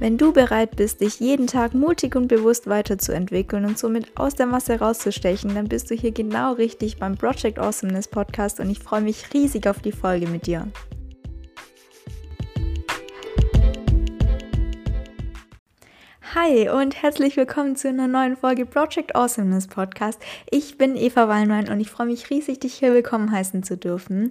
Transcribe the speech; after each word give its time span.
Wenn 0.00 0.16
du 0.16 0.32
bereit 0.32 0.76
bist, 0.76 1.00
dich 1.00 1.18
jeden 1.18 1.48
Tag 1.48 1.74
mutig 1.74 2.14
und 2.14 2.28
bewusst 2.28 2.68
weiterzuentwickeln 2.68 3.64
und 3.64 3.76
somit 3.76 4.16
aus 4.16 4.36
der 4.36 4.46
Masse 4.46 4.78
rauszustechen, 4.78 5.56
dann 5.56 5.68
bist 5.68 5.90
du 5.90 5.96
hier 5.96 6.12
genau 6.12 6.52
richtig 6.52 6.98
beim 6.98 7.16
Project 7.16 7.58
Awesomeness 7.58 8.06
Podcast 8.06 8.60
und 8.60 8.70
ich 8.70 8.78
freue 8.78 9.00
mich 9.00 9.34
riesig 9.34 9.66
auf 9.66 9.80
die 9.80 9.90
Folge 9.90 10.28
mit 10.28 10.46
dir. 10.46 10.68
Hi 16.34 16.68
und 16.68 17.02
herzlich 17.02 17.36
willkommen 17.36 17.74
zu 17.74 17.88
einer 17.88 18.06
neuen 18.06 18.36
Folge 18.36 18.66
Project 18.66 19.16
Awesomeness 19.16 19.66
Podcast. 19.66 20.22
Ich 20.48 20.78
bin 20.78 20.94
Eva 20.94 21.26
Wallmann 21.26 21.68
und 21.68 21.80
ich 21.80 21.90
freue 21.90 22.06
mich 22.06 22.30
riesig, 22.30 22.60
dich 22.60 22.74
hier 22.74 22.94
willkommen 22.94 23.32
heißen 23.32 23.64
zu 23.64 23.76
dürfen. 23.76 24.30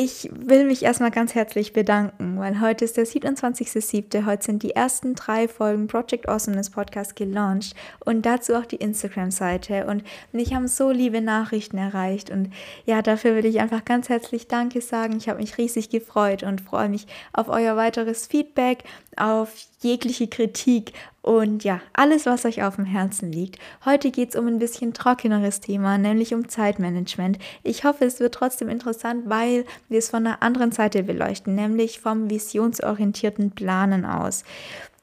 Ich 0.00 0.30
will 0.32 0.64
mich 0.64 0.84
erstmal 0.84 1.10
ganz 1.10 1.34
herzlich 1.34 1.72
bedanken, 1.72 2.38
weil 2.38 2.60
heute 2.60 2.84
ist 2.84 2.96
der 2.96 3.04
27.07. 3.04 4.26
Heute 4.26 4.44
sind 4.44 4.62
die 4.62 4.70
ersten 4.70 5.16
drei 5.16 5.48
Folgen 5.48 5.88
Project 5.88 6.28
Awesomeness 6.28 6.70
Podcast 6.70 7.16
gelauncht 7.16 7.74
und 8.04 8.24
dazu 8.24 8.54
auch 8.54 8.64
die 8.64 8.76
Instagram-Seite. 8.76 9.86
Und 9.86 10.04
mich 10.30 10.54
haben 10.54 10.68
so 10.68 10.92
liebe 10.92 11.20
Nachrichten 11.20 11.78
erreicht. 11.78 12.30
Und 12.30 12.52
ja, 12.86 13.02
dafür 13.02 13.34
will 13.34 13.44
ich 13.44 13.58
einfach 13.58 13.84
ganz 13.84 14.08
herzlich 14.08 14.46
Danke 14.46 14.82
sagen. 14.82 15.16
Ich 15.16 15.28
habe 15.28 15.40
mich 15.40 15.58
riesig 15.58 15.90
gefreut 15.90 16.44
und 16.44 16.60
freue 16.60 16.88
mich 16.88 17.08
auf 17.32 17.48
euer 17.48 17.76
weiteres 17.76 18.28
Feedback, 18.28 18.84
auf 19.16 19.52
jegliche 19.80 20.28
Kritik 20.28 20.92
und 21.28 21.62
ja, 21.62 21.82
alles, 21.92 22.24
was 22.24 22.46
euch 22.46 22.62
auf 22.62 22.76
dem 22.76 22.86
Herzen 22.86 23.30
liegt. 23.30 23.58
Heute 23.84 24.10
geht 24.10 24.30
es 24.30 24.36
um 24.36 24.46
ein 24.46 24.58
bisschen 24.58 24.94
trockeneres 24.94 25.60
Thema, 25.60 25.98
nämlich 25.98 26.32
um 26.32 26.48
Zeitmanagement. 26.48 27.38
Ich 27.62 27.84
hoffe, 27.84 28.06
es 28.06 28.18
wird 28.18 28.34
trotzdem 28.34 28.70
interessant, 28.70 29.24
weil 29.28 29.66
wir 29.88 29.98
es 29.98 30.10
von 30.10 30.26
einer 30.26 30.42
anderen 30.42 30.72
Seite 30.72 31.02
beleuchten, 31.02 31.54
nämlich 31.54 32.00
vom 32.00 32.30
visionsorientierten 32.30 33.52
Planen 33.52 34.04
aus. 34.04 34.44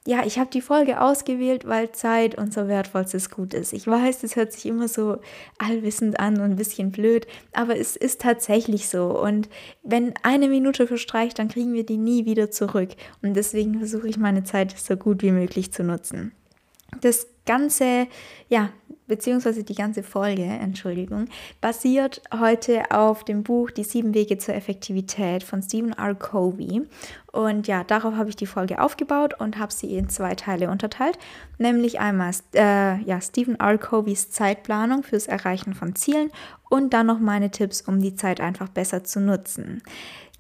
Ja, 0.07 0.23
ich 0.23 0.37
habe 0.37 0.51
die 0.51 0.61
Folge 0.61 1.01
ausgewählt, 1.01 1.67
weil 1.67 1.91
Zeit 1.91 2.37
unser 2.37 2.67
wertvollstes 2.67 3.31
Gut 3.31 3.55
ist. 3.55 3.73
Ich 3.73 3.87
weiß, 3.87 4.19
das 4.21 4.35
hört 4.35 4.53
sich 4.53 4.67
immer 4.67 4.87
so 4.87 5.17
allwissend 5.57 6.19
an 6.19 6.35
und 6.35 6.51
ein 6.51 6.55
bisschen 6.57 6.91
blöd, 6.91 7.25
aber 7.53 7.75
es 7.75 7.95
ist 7.95 8.21
tatsächlich 8.21 8.87
so. 8.87 9.19
Und 9.19 9.49
wenn 9.81 10.13
eine 10.21 10.47
Minute 10.47 10.85
verstreicht, 10.85 11.39
dann 11.39 11.47
kriegen 11.47 11.73
wir 11.73 11.87
die 11.87 11.97
nie 11.97 12.25
wieder 12.25 12.51
zurück. 12.51 12.89
Und 13.23 13.33
deswegen 13.33 13.79
versuche 13.79 14.07
ich 14.07 14.17
meine 14.17 14.43
Zeit 14.43 14.77
so 14.77 14.95
gut 14.95 15.23
wie 15.23 15.31
möglich 15.31 15.73
zu 15.73 15.83
nutzen. 15.83 16.33
Das 17.01 17.25
ganze, 17.47 18.05
ja, 18.47 18.69
beziehungsweise 19.07 19.63
die 19.63 19.75
ganze 19.75 20.03
Folge, 20.03 20.43
Entschuldigung, 20.43 21.27
basiert 21.61 22.21
heute 22.33 22.91
auf 22.91 23.23
dem 23.23 23.43
Buch 23.43 23.71
Die 23.71 23.83
sieben 23.83 24.13
Wege 24.13 24.37
zur 24.37 24.55
Effektivität 24.55 25.43
von 25.43 25.61
Stephen 25.61 25.93
R. 25.93 26.15
Covey. 26.15 26.83
Und 27.31 27.67
ja, 27.67 27.83
darauf 27.83 28.15
habe 28.15 28.29
ich 28.29 28.35
die 28.35 28.45
Folge 28.45 28.81
aufgebaut 28.81 29.39
und 29.39 29.59
habe 29.59 29.73
sie 29.73 29.95
in 29.95 30.09
zwei 30.09 30.35
Teile 30.35 30.69
unterteilt. 30.69 31.17
Nämlich 31.57 31.99
einmal 31.99 32.31
äh, 32.53 33.01
ja, 33.01 33.19
Stephen 33.21 33.59
R. 33.59 33.77
Coveys 33.77 34.29
Zeitplanung 34.31 35.03
fürs 35.03 35.27
Erreichen 35.27 35.73
von 35.73 35.95
Zielen 35.95 36.31
und 36.69 36.93
dann 36.93 37.07
noch 37.07 37.19
meine 37.19 37.51
Tipps, 37.51 37.81
um 37.81 38.01
die 38.01 38.15
Zeit 38.15 38.39
einfach 38.39 38.69
besser 38.69 39.03
zu 39.03 39.19
nutzen. 39.19 39.81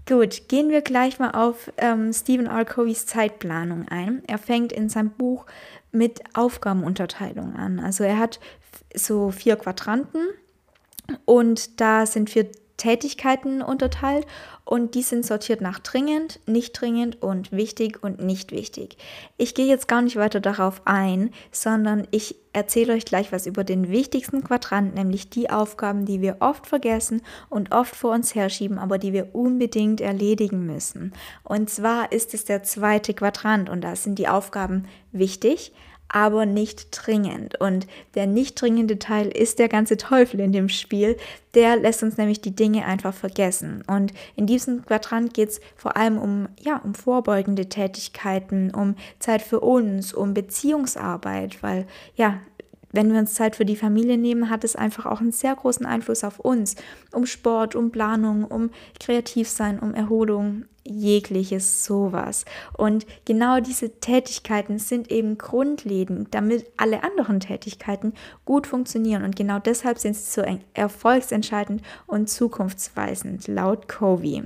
Gut, 0.07 0.49
gehen 0.49 0.69
wir 0.69 0.81
gleich 0.81 1.17
mal 1.17 1.31
auf 1.31 1.71
ähm, 1.77 2.13
Stephen 2.13 2.45
R. 2.45 2.63
Coveys 2.63 3.07
Zeitplanung 3.07 3.87
ein. 3.87 4.21
Er 4.27 4.37
fängt 4.37 4.71
in 4.71 4.87
seinem 4.87 5.09
Buch 5.09 5.47
mit 5.95 6.21
Aufgabenunterteilung 6.33 7.55
an. 7.55 7.79
Also 7.79 8.03
er 8.03 8.19
hat 8.19 8.39
so 8.93 9.31
vier 9.31 9.55
Quadranten 9.55 10.27
und 11.25 11.79
da 11.79 12.05
sind 12.05 12.29
vier 12.29 12.49
Tätigkeiten 12.77 13.61
unterteilt 13.61 14.25
und 14.65 14.95
die 14.95 15.01
sind 15.01 15.25
sortiert 15.25 15.61
nach 15.61 15.79
dringend, 15.79 16.39
nicht 16.45 16.73
dringend 16.73 17.21
und 17.21 17.51
wichtig 17.51 18.03
und 18.03 18.21
nicht 18.21 18.51
wichtig. 18.51 18.97
Ich 19.37 19.55
gehe 19.55 19.67
jetzt 19.67 19.87
gar 19.87 20.01
nicht 20.01 20.17
weiter 20.17 20.41
darauf 20.41 20.81
ein, 20.85 21.31
sondern 21.51 22.05
ich 22.11 22.35
erzähle 22.51 22.93
euch 22.93 23.05
gleich 23.05 23.31
was 23.31 23.45
über 23.45 23.63
den 23.63 23.89
wichtigsten 23.89 24.43
Quadrant, 24.43 24.95
nämlich 24.95 25.29
die 25.29 25.49
Aufgaben, 25.49 26.05
die 26.05 26.19
wir 26.21 26.37
oft 26.39 26.67
vergessen 26.67 27.21
und 27.49 27.71
oft 27.71 27.95
vor 27.95 28.13
uns 28.13 28.35
herschieben, 28.35 28.77
aber 28.77 28.97
die 28.97 29.13
wir 29.13 29.33
unbedingt 29.33 30.01
erledigen 30.01 30.65
müssen. 30.65 31.13
Und 31.43 31.69
zwar 31.69 32.11
ist 32.11 32.33
es 32.33 32.43
der 32.43 32.63
zweite 32.63 33.13
Quadrant 33.13 33.69
und 33.69 33.81
da 33.81 33.95
sind 33.95 34.19
die 34.19 34.27
Aufgaben 34.27 34.85
wichtig, 35.11 35.71
aber 36.09 36.45
nicht 36.45 36.89
dringend. 36.91 37.59
Und 37.59 37.87
der 38.15 38.27
nicht 38.27 38.59
dringende 38.61 38.99
Teil 38.99 39.27
ist 39.27 39.59
der 39.59 39.69
ganze 39.69 39.97
Teufel 39.97 40.39
in 40.39 40.51
dem 40.51 40.69
Spiel. 40.69 41.17
Der 41.53 41.75
lässt 41.75 42.03
uns 42.03 42.17
nämlich 42.17 42.41
die 42.41 42.55
Dinge 42.55 42.85
einfach 42.85 43.13
vergessen. 43.13 43.83
Und 43.87 44.13
in 44.35 44.45
diesem 44.45 44.85
Quadrant 44.85 45.33
geht 45.33 45.49
es 45.49 45.61
vor 45.75 45.97
allem 45.97 46.17
um, 46.17 46.47
ja, 46.59 46.77
um 46.77 46.95
vorbeugende 46.95 47.67
Tätigkeiten, 47.67 48.71
um 48.73 48.95
Zeit 49.19 49.41
für 49.41 49.59
uns, 49.59 50.13
um 50.13 50.33
Beziehungsarbeit, 50.33 51.61
weil 51.63 51.85
ja, 52.15 52.39
wenn 52.95 53.11
wir 53.11 53.19
uns 53.19 53.33
Zeit 53.33 53.55
für 53.55 53.65
die 53.65 53.75
Familie 53.75 54.17
nehmen, 54.17 54.49
hat 54.49 54.63
es 54.63 54.75
einfach 54.75 55.05
auch 55.05 55.21
einen 55.21 55.31
sehr 55.31 55.55
großen 55.55 55.85
Einfluss 55.85 56.23
auf 56.23 56.39
uns. 56.39 56.75
Um 57.11 57.25
Sport, 57.25 57.75
um 57.75 57.91
Planung, 57.91 58.45
um 58.45 58.69
Kreativsein, 58.99 59.79
um 59.79 59.93
Erholung, 59.93 60.65
jegliches 60.83 61.83
sowas. 61.83 62.45
Und 62.77 63.05
genau 63.25 63.59
diese 63.59 63.99
Tätigkeiten 63.99 64.79
sind 64.79 65.11
eben 65.11 65.37
grundlegend, 65.37 66.33
damit 66.33 66.65
alle 66.77 67.03
anderen 67.03 67.39
Tätigkeiten 67.39 68.13
gut 68.45 68.67
funktionieren. 68.67 69.23
Und 69.23 69.35
genau 69.35 69.59
deshalb 69.59 69.99
sind 69.99 70.15
sie 70.15 70.41
so 70.41 70.43
erfolgsentscheidend 70.73 71.81
und 72.07 72.29
zukunftsweisend, 72.29 73.47
laut 73.47 73.87
Covey. 73.87 74.43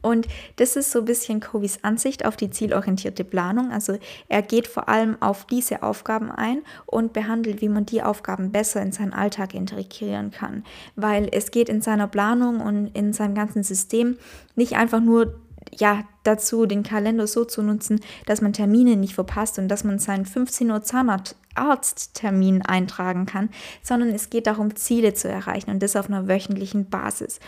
Und 0.00 0.26
das 0.56 0.76
ist 0.76 0.90
so 0.90 1.00
ein 1.00 1.04
bisschen 1.04 1.40
Covey's 1.40 1.80
Ansicht 1.82 2.24
auf 2.24 2.36
die 2.36 2.50
zielorientierte 2.50 3.24
Planung. 3.24 3.70
Also 3.70 3.98
er 4.28 4.42
geht 4.42 4.66
vor 4.66 4.88
allem 4.88 5.20
auf 5.20 5.44
diese 5.44 5.82
Aufgaben 5.82 6.30
ein 6.30 6.62
und 6.86 7.12
behandelt, 7.12 7.60
wie 7.60 7.68
man 7.68 7.86
die 7.86 8.02
Aufgaben 8.02 8.52
besser 8.52 8.80
in 8.80 8.92
seinen 8.92 9.12
Alltag 9.12 9.54
integrieren 9.54 10.30
kann. 10.30 10.64
Weil 10.96 11.28
es 11.30 11.50
geht 11.50 11.68
in 11.68 11.82
seiner 11.82 12.08
Planung 12.08 12.60
und 12.60 12.86
in 12.96 13.12
seinem 13.12 13.34
ganzen 13.34 13.62
System 13.62 14.16
nicht 14.56 14.74
einfach 14.76 15.00
nur 15.00 15.34
ja, 15.70 16.02
dazu, 16.24 16.66
den 16.66 16.82
Kalender 16.82 17.26
so 17.26 17.44
zu 17.44 17.62
nutzen, 17.62 18.00
dass 18.26 18.40
man 18.40 18.52
Termine 18.52 18.96
nicht 18.96 19.14
verpasst 19.14 19.58
und 19.58 19.68
dass 19.68 19.84
man 19.84 19.98
seinen 19.98 20.26
15 20.26 20.70
Uhr 20.70 20.82
Zahnarzttermin 21.54 22.62
eintragen 22.62 23.26
kann, 23.26 23.50
sondern 23.82 24.10
es 24.10 24.30
geht 24.30 24.46
darum, 24.46 24.76
Ziele 24.76 25.14
zu 25.14 25.28
erreichen 25.28 25.70
und 25.70 25.82
das 25.82 25.96
auf 25.96 26.08
einer 26.08 26.28
wöchentlichen 26.28 26.88
Basis. 26.88 27.40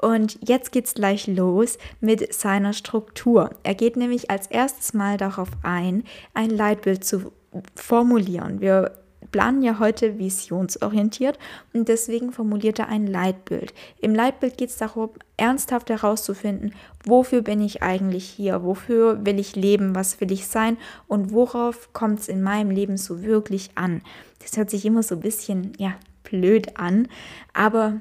Und 0.00 0.38
jetzt 0.46 0.72
geht's 0.72 0.94
gleich 0.94 1.26
los 1.26 1.78
mit 2.00 2.32
seiner 2.32 2.72
Struktur. 2.72 3.50
Er 3.62 3.74
geht 3.74 3.96
nämlich 3.96 4.30
als 4.30 4.46
erstes 4.46 4.94
mal 4.94 5.16
darauf 5.16 5.48
ein, 5.62 6.04
ein 6.32 6.50
Leitbild 6.50 7.04
zu 7.04 7.32
formulieren. 7.74 8.60
Wir 8.60 8.92
planen 9.30 9.62
ja 9.62 9.78
heute 9.78 10.18
visionsorientiert 10.18 11.38
und 11.72 11.88
deswegen 11.88 12.32
formuliert 12.32 12.78
er 12.78 12.88
ein 12.88 13.06
Leitbild. 13.06 13.72
Im 14.00 14.14
Leitbild 14.14 14.56
geht 14.56 14.70
es 14.70 14.76
darum, 14.76 15.10
ernsthaft 15.36 15.90
herauszufinden, 15.90 16.74
wofür 17.04 17.42
bin 17.42 17.60
ich 17.60 17.82
eigentlich 17.82 18.24
hier, 18.24 18.62
wofür 18.62 19.24
will 19.24 19.38
ich 19.38 19.56
leben, 19.56 19.94
was 19.94 20.20
will 20.20 20.32
ich 20.32 20.46
sein 20.46 20.76
und 21.06 21.32
worauf 21.32 21.92
kommt 21.92 22.20
es 22.20 22.28
in 22.28 22.42
meinem 22.42 22.70
Leben 22.70 22.96
so 22.96 23.22
wirklich 23.22 23.70
an. 23.74 24.02
Das 24.40 24.56
hört 24.56 24.70
sich 24.70 24.84
immer 24.84 25.02
so 25.02 25.14
ein 25.14 25.20
bisschen, 25.20 25.72
ja, 25.78 25.94
blöd 26.22 26.76
an, 26.76 27.08
aber 27.52 28.00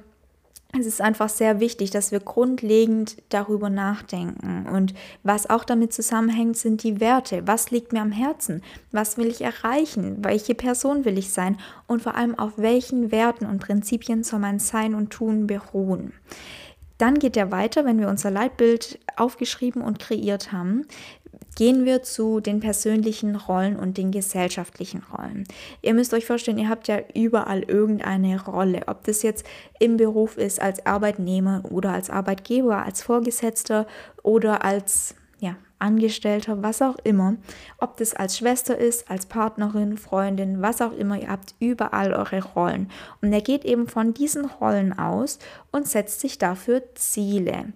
es 0.77 0.85
ist 0.85 1.01
einfach 1.01 1.29
sehr 1.29 1.59
wichtig, 1.59 1.89
dass 1.89 2.11
wir 2.11 2.19
grundlegend 2.19 3.17
darüber 3.29 3.71
nachdenken. 3.71 4.67
Und 4.67 4.93
was 5.23 5.49
auch 5.49 5.63
damit 5.63 5.93
zusammenhängt, 5.93 6.57
sind 6.57 6.83
die 6.83 6.99
Werte. 6.99 7.47
Was 7.47 7.71
liegt 7.71 7.91
mir 7.91 8.01
am 8.01 8.11
Herzen? 8.11 8.61
Was 8.91 9.17
will 9.17 9.27
ich 9.27 9.41
erreichen? 9.41 10.23
Welche 10.23 10.53
Person 10.53 11.05
will 11.05 11.17
ich 11.17 11.31
sein? 11.31 11.57
Und 11.87 12.03
vor 12.03 12.13
allem 12.15 12.37
auf 12.37 12.53
welchen 12.57 13.11
Werten 13.11 13.47
und 13.47 13.59
Prinzipien 13.59 14.23
soll 14.23 14.39
mein 14.39 14.59
Sein 14.59 14.93
und 14.93 15.09
Tun 15.09 15.47
beruhen? 15.47 16.13
Dann 16.99 17.17
geht 17.17 17.37
er 17.37 17.49
weiter, 17.49 17.85
wenn 17.85 17.97
wir 17.97 18.09
unser 18.09 18.29
Leitbild 18.29 18.99
aufgeschrieben 19.15 19.81
und 19.81 19.99
kreiert 19.99 20.51
haben, 20.51 20.85
gehen 21.55 21.83
wir 21.83 22.03
zu 22.03 22.39
den 22.39 22.61
persönlichen 22.61 23.35
Rollen 23.35 23.75
und 23.75 23.97
den 23.97 24.11
gesellschaftlichen 24.11 25.03
Rollen. 25.11 25.43
Ihr 25.81 25.93
müsst 25.93 26.13
euch 26.13 26.25
vorstellen, 26.25 26.57
ihr 26.57 26.69
habt 26.69 26.87
ja 26.87 26.99
überall 27.13 27.63
irgendeine 27.63 28.41
Rolle, 28.43 28.83
ob 28.87 29.03
das 29.03 29.23
jetzt 29.23 29.45
im 29.79 29.97
Beruf 29.97 30.37
ist 30.37 30.61
als 30.61 30.85
Arbeitnehmer 30.85 31.63
oder 31.69 31.91
als 31.91 32.09
Arbeitgeber, 32.09 32.85
als 32.85 33.01
Vorgesetzter 33.01 33.87
oder 34.23 34.63
als 34.63 35.15
ja, 35.39 35.55
Angestellter, 35.79 36.61
was 36.61 36.81
auch 36.81 36.97
immer, 37.03 37.35
ob 37.77 37.97
das 37.97 38.13
als 38.13 38.37
Schwester 38.37 38.77
ist, 38.77 39.09
als 39.09 39.25
Partnerin, 39.25 39.97
Freundin, 39.97 40.61
was 40.61 40.81
auch 40.81 40.93
immer, 40.93 41.19
ihr 41.19 41.29
habt 41.29 41.55
überall 41.59 42.13
eure 42.13 42.43
Rollen. 42.43 42.89
Und 43.21 43.31
er 43.31 43.41
geht 43.41 43.63
eben 43.63 43.87
von 43.87 44.13
diesen 44.13 44.45
Rollen 44.45 44.97
aus 44.97 45.39
und 45.71 45.87
setzt 45.87 46.19
sich 46.19 46.37
dafür 46.37 46.83
Ziele. 46.95 47.73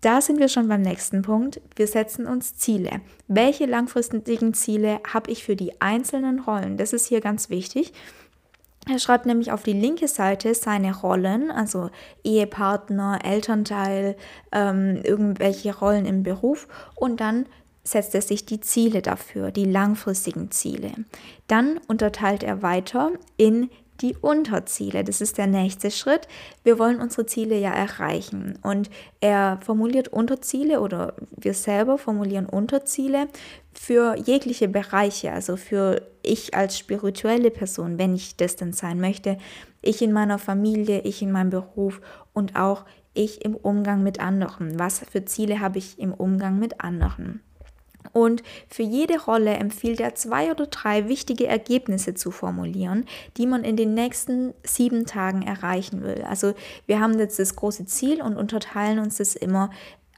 Da 0.00 0.22
sind 0.22 0.38
wir 0.38 0.48
schon 0.48 0.68
beim 0.68 0.80
nächsten 0.80 1.22
Punkt. 1.22 1.60
Wir 1.76 1.86
setzen 1.86 2.26
uns 2.26 2.56
Ziele. 2.56 3.02
Welche 3.28 3.66
langfristigen 3.66 4.54
Ziele 4.54 5.00
habe 5.12 5.30
ich 5.30 5.44
für 5.44 5.56
die 5.56 5.80
einzelnen 5.80 6.40
Rollen? 6.40 6.78
Das 6.78 6.92
ist 6.92 7.06
hier 7.06 7.20
ganz 7.20 7.50
wichtig. 7.50 7.92
Er 8.88 8.98
schreibt 8.98 9.26
nämlich 9.26 9.52
auf 9.52 9.62
die 9.62 9.74
linke 9.74 10.08
Seite 10.08 10.54
seine 10.54 10.96
Rollen, 10.96 11.50
also 11.50 11.90
Ehepartner, 12.24 13.18
Elternteil, 13.24 14.16
ähm, 14.52 15.00
irgendwelche 15.04 15.76
Rollen 15.76 16.06
im 16.06 16.22
Beruf 16.22 16.66
und 16.94 17.20
dann 17.20 17.44
setzt 17.84 18.14
er 18.14 18.22
sich 18.22 18.46
die 18.46 18.60
Ziele 18.60 19.02
dafür, 19.02 19.50
die 19.50 19.66
langfristigen 19.66 20.50
Ziele. 20.50 20.92
Dann 21.46 21.78
unterteilt 21.88 22.42
er 22.42 22.62
weiter 22.62 23.10
in 23.36 23.68
die 24.00 24.16
Unterziele. 24.16 25.04
Das 25.04 25.20
ist 25.20 25.38
der 25.38 25.46
nächste 25.46 25.90
Schritt. 25.90 26.26
Wir 26.64 26.78
wollen 26.78 27.00
unsere 27.00 27.26
Ziele 27.26 27.58
ja 27.58 27.72
erreichen. 27.72 28.58
Und 28.62 28.90
er 29.20 29.58
formuliert 29.64 30.08
Unterziele 30.08 30.80
oder 30.80 31.14
wir 31.36 31.54
selber 31.54 31.98
formulieren 31.98 32.46
Unterziele 32.46 33.28
für 33.72 34.16
jegliche 34.16 34.68
Bereiche, 34.68 35.32
also 35.32 35.56
für 35.56 36.02
ich 36.22 36.54
als 36.54 36.78
spirituelle 36.78 37.50
Person, 37.50 37.98
wenn 37.98 38.14
ich 38.14 38.36
das 38.36 38.56
denn 38.56 38.72
sein 38.72 39.00
möchte, 39.00 39.38
ich 39.82 40.02
in 40.02 40.12
meiner 40.12 40.38
Familie, 40.38 41.00
ich 41.02 41.22
in 41.22 41.32
meinem 41.32 41.50
Beruf 41.50 42.00
und 42.32 42.56
auch 42.56 42.84
ich 43.14 43.44
im 43.44 43.56
Umgang 43.56 44.02
mit 44.02 44.20
anderen. 44.20 44.78
Was 44.78 45.00
für 45.10 45.24
Ziele 45.24 45.60
habe 45.60 45.78
ich 45.78 45.98
im 45.98 46.12
Umgang 46.12 46.58
mit 46.58 46.80
anderen? 46.80 47.40
Und 48.12 48.42
für 48.68 48.82
jede 48.82 49.20
Rolle 49.20 49.54
empfiehlt 49.54 50.00
er 50.00 50.14
zwei 50.14 50.50
oder 50.50 50.66
drei 50.66 51.08
wichtige 51.08 51.46
Ergebnisse 51.46 52.14
zu 52.14 52.30
formulieren, 52.30 53.04
die 53.36 53.46
man 53.46 53.64
in 53.64 53.76
den 53.76 53.94
nächsten 53.94 54.54
sieben 54.64 55.06
Tagen 55.06 55.42
erreichen 55.42 56.02
will. 56.02 56.24
Also 56.28 56.54
wir 56.86 57.00
haben 57.00 57.18
jetzt 57.18 57.38
das 57.38 57.56
große 57.56 57.86
Ziel 57.86 58.22
und 58.22 58.36
unterteilen 58.36 58.98
uns 58.98 59.16
das 59.16 59.36
immer 59.36 59.70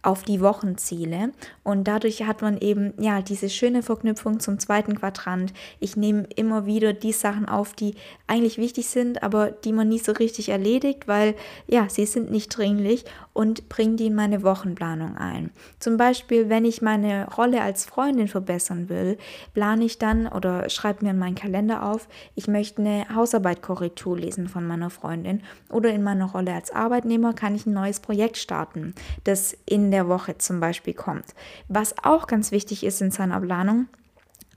auf 0.02 0.24
die 0.24 0.40
Wochenziele 0.40 1.30
und 1.62 1.84
dadurch 1.84 2.24
hat 2.24 2.42
man 2.42 2.58
eben 2.58 2.92
ja 2.98 3.22
diese 3.22 3.48
schöne 3.48 3.82
Verknüpfung 3.84 4.40
zum 4.40 4.58
zweiten 4.58 4.96
Quadrant. 4.96 5.52
Ich 5.78 5.96
nehme 5.96 6.26
immer 6.34 6.66
wieder 6.66 6.92
die 6.92 7.12
Sachen 7.12 7.48
auf, 7.48 7.72
die 7.72 7.94
eigentlich 8.26 8.58
wichtig 8.58 8.88
sind, 8.88 9.22
aber 9.22 9.52
die 9.52 9.72
man 9.72 9.88
nie 9.88 10.00
so 10.00 10.12
richtig 10.12 10.48
erledigt, 10.48 11.06
weil 11.06 11.36
ja, 11.68 11.88
sie 11.88 12.06
sind 12.06 12.32
nicht 12.32 12.48
dringlich 12.48 13.04
und 13.32 13.68
bringe 13.68 13.96
die 13.96 14.06
in 14.06 14.14
meine 14.14 14.42
Wochenplanung 14.42 15.16
ein. 15.16 15.50
Zum 15.78 15.96
Beispiel, 15.96 16.48
wenn 16.48 16.64
ich 16.64 16.82
meine 16.82 17.28
Rolle 17.34 17.62
als 17.62 17.84
Freundin 17.84 18.28
verbessern 18.28 18.88
will, 18.88 19.18
plane 19.54 19.84
ich 19.84 19.98
dann 19.98 20.26
oder 20.26 20.68
schreibe 20.68 21.04
mir 21.04 21.12
in 21.12 21.18
meinen 21.18 21.34
Kalender 21.34 21.84
auf, 21.84 22.08
ich 22.34 22.48
möchte 22.48 22.82
eine 22.82 23.06
Hausarbeitkorrektur 23.14 24.18
lesen 24.18 24.48
von 24.48 24.66
meiner 24.66 24.90
Freundin 24.90 25.42
oder 25.70 25.90
in 25.90 26.02
meiner 26.02 26.26
Rolle 26.26 26.52
als 26.52 26.70
Arbeitnehmer 26.70 27.32
kann 27.32 27.54
ich 27.54 27.66
ein 27.66 27.72
neues 27.72 28.00
Projekt 28.00 28.36
starten, 28.36 28.94
das 29.24 29.56
in 29.66 29.90
der 29.90 30.08
Woche 30.08 30.38
zum 30.38 30.60
Beispiel 30.60 30.94
kommt. 30.94 31.26
Was 31.68 31.94
auch 32.02 32.26
ganz 32.26 32.52
wichtig 32.52 32.84
ist 32.84 33.00
in 33.00 33.10
seiner 33.10 33.40
Planung, 33.40 33.88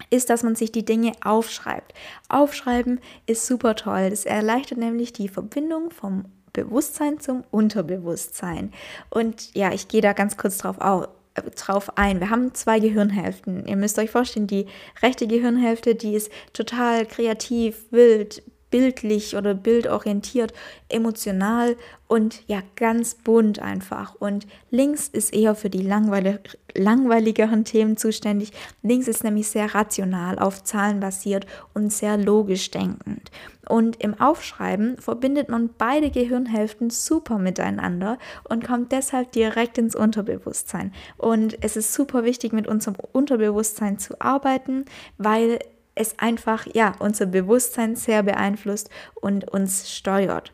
ist, 0.10 0.30
dass 0.30 0.44
man 0.44 0.56
sich 0.56 0.72
die 0.72 0.86
Dinge 0.86 1.14
aufschreibt. 1.24 1.94
Aufschreiben 2.30 3.00
ist 3.26 3.46
super 3.46 3.76
toll. 3.76 4.10
Das 4.10 4.26
erleichtert 4.26 4.78
nämlich 4.78 5.14
die 5.14 5.30
Verbindung 5.30 5.90
vom 5.90 6.26
Bewusstsein 6.56 7.20
zum 7.20 7.44
Unterbewusstsein. 7.52 8.72
Und 9.10 9.54
ja, 9.54 9.74
ich 9.74 9.88
gehe 9.88 10.02
da 10.02 10.14
ganz 10.14 10.38
kurz 10.38 10.58
drauf 10.58 10.80
auf 10.80 11.08
drauf 11.56 11.98
ein. 11.98 12.22
Wir 12.22 12.30
haben 12.30 12.54
zwei 12.54 12.80
Gehirnhälften. 12.80 13.68
Ihr 13.68 13.76
müsst 13.76 14.00
euch 14.00 14.10
vorstellen, 14.10 14.48
die 14.48 14.68
rechte 15.02 15.28
Gehirnhälfte, 15.28 15.94
die 15.96 16.14
ist 16.14 16.32
total 16.54 17.06
kreativ, 17.06 17.86
wild, 17.92 18.42
bildlich 18.76 19.38
oder 19.38 19.54
bildorientiert, 19.54 20.54
emotional 20.90 21.78
und 22.10 22.46
ja 22.48 22.60
ganz 22.76 23.16
bunt 23.16 23.60
einfach. 23.60 24.16
Und 24.16 24.48
links 24.70 25.08
ist 25.08 25.34
eher 25.34 25.56
für 25.56 25.70
die 25.70 25.82
langweilig, 25.82 26.58
langweiligeren 26.76 27.64
Themen 27.64 27.96
zuständig. 27.96 28.52
Links 28.84 29.08
ist 29.08 29.24
nämlich 29.24 29.48
sehr 29.48 29.74
rational, 29.74 30.40
auf 30.40 30.62
Zahlen 30.62 31.00
basiert 31.00 31.48
und 31.74 31.94
sehr 31.94 32.18
logisch 32.18 32.70
denkend. 32.70 33.32
Und 33.70 34.04
im 34.04 34.20
Aufschreiben 34.20 34.98
verbindet 34.98 35.48
man 35.48 35.70
beide 35.78 36.12
Gehirnhälften 36.12 36.90
super 36.90 37.40
miteinander 37.40 38.20
und 38.44 38.68
kommt 38.68 38.92
deshalb 38.92 39.32
direkt 39.32 39.78
ins 39.78 39.96
Unterbewusstsein. 39.96 40.92
Und 41.16 41.58
es 41.64 41.78
ist 41.78 41.94
super 41.94 42.26
wichtig, 42.26 42.52
mit 42.52 42.68
unserem 42.68 42.98
Unterbewusstsein 43.14 44.00
zu 44.00 44.20
arbeiten, 44.20 44.84
weil 45.18 45.60
es 45.96 46.20
einfach 46.20 46.68
ja 46.74 46.94
unser 47.00 47.26
Bewusstsein 47.26 47.96
sehr 47.96 48.24
beeinflusst 48.24 48.90
und 49.16 49.50
uns 49.52 49.92
steuert. 49.92 50.52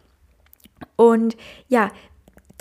Und 0.96 1.36
ja, 1.68 1.92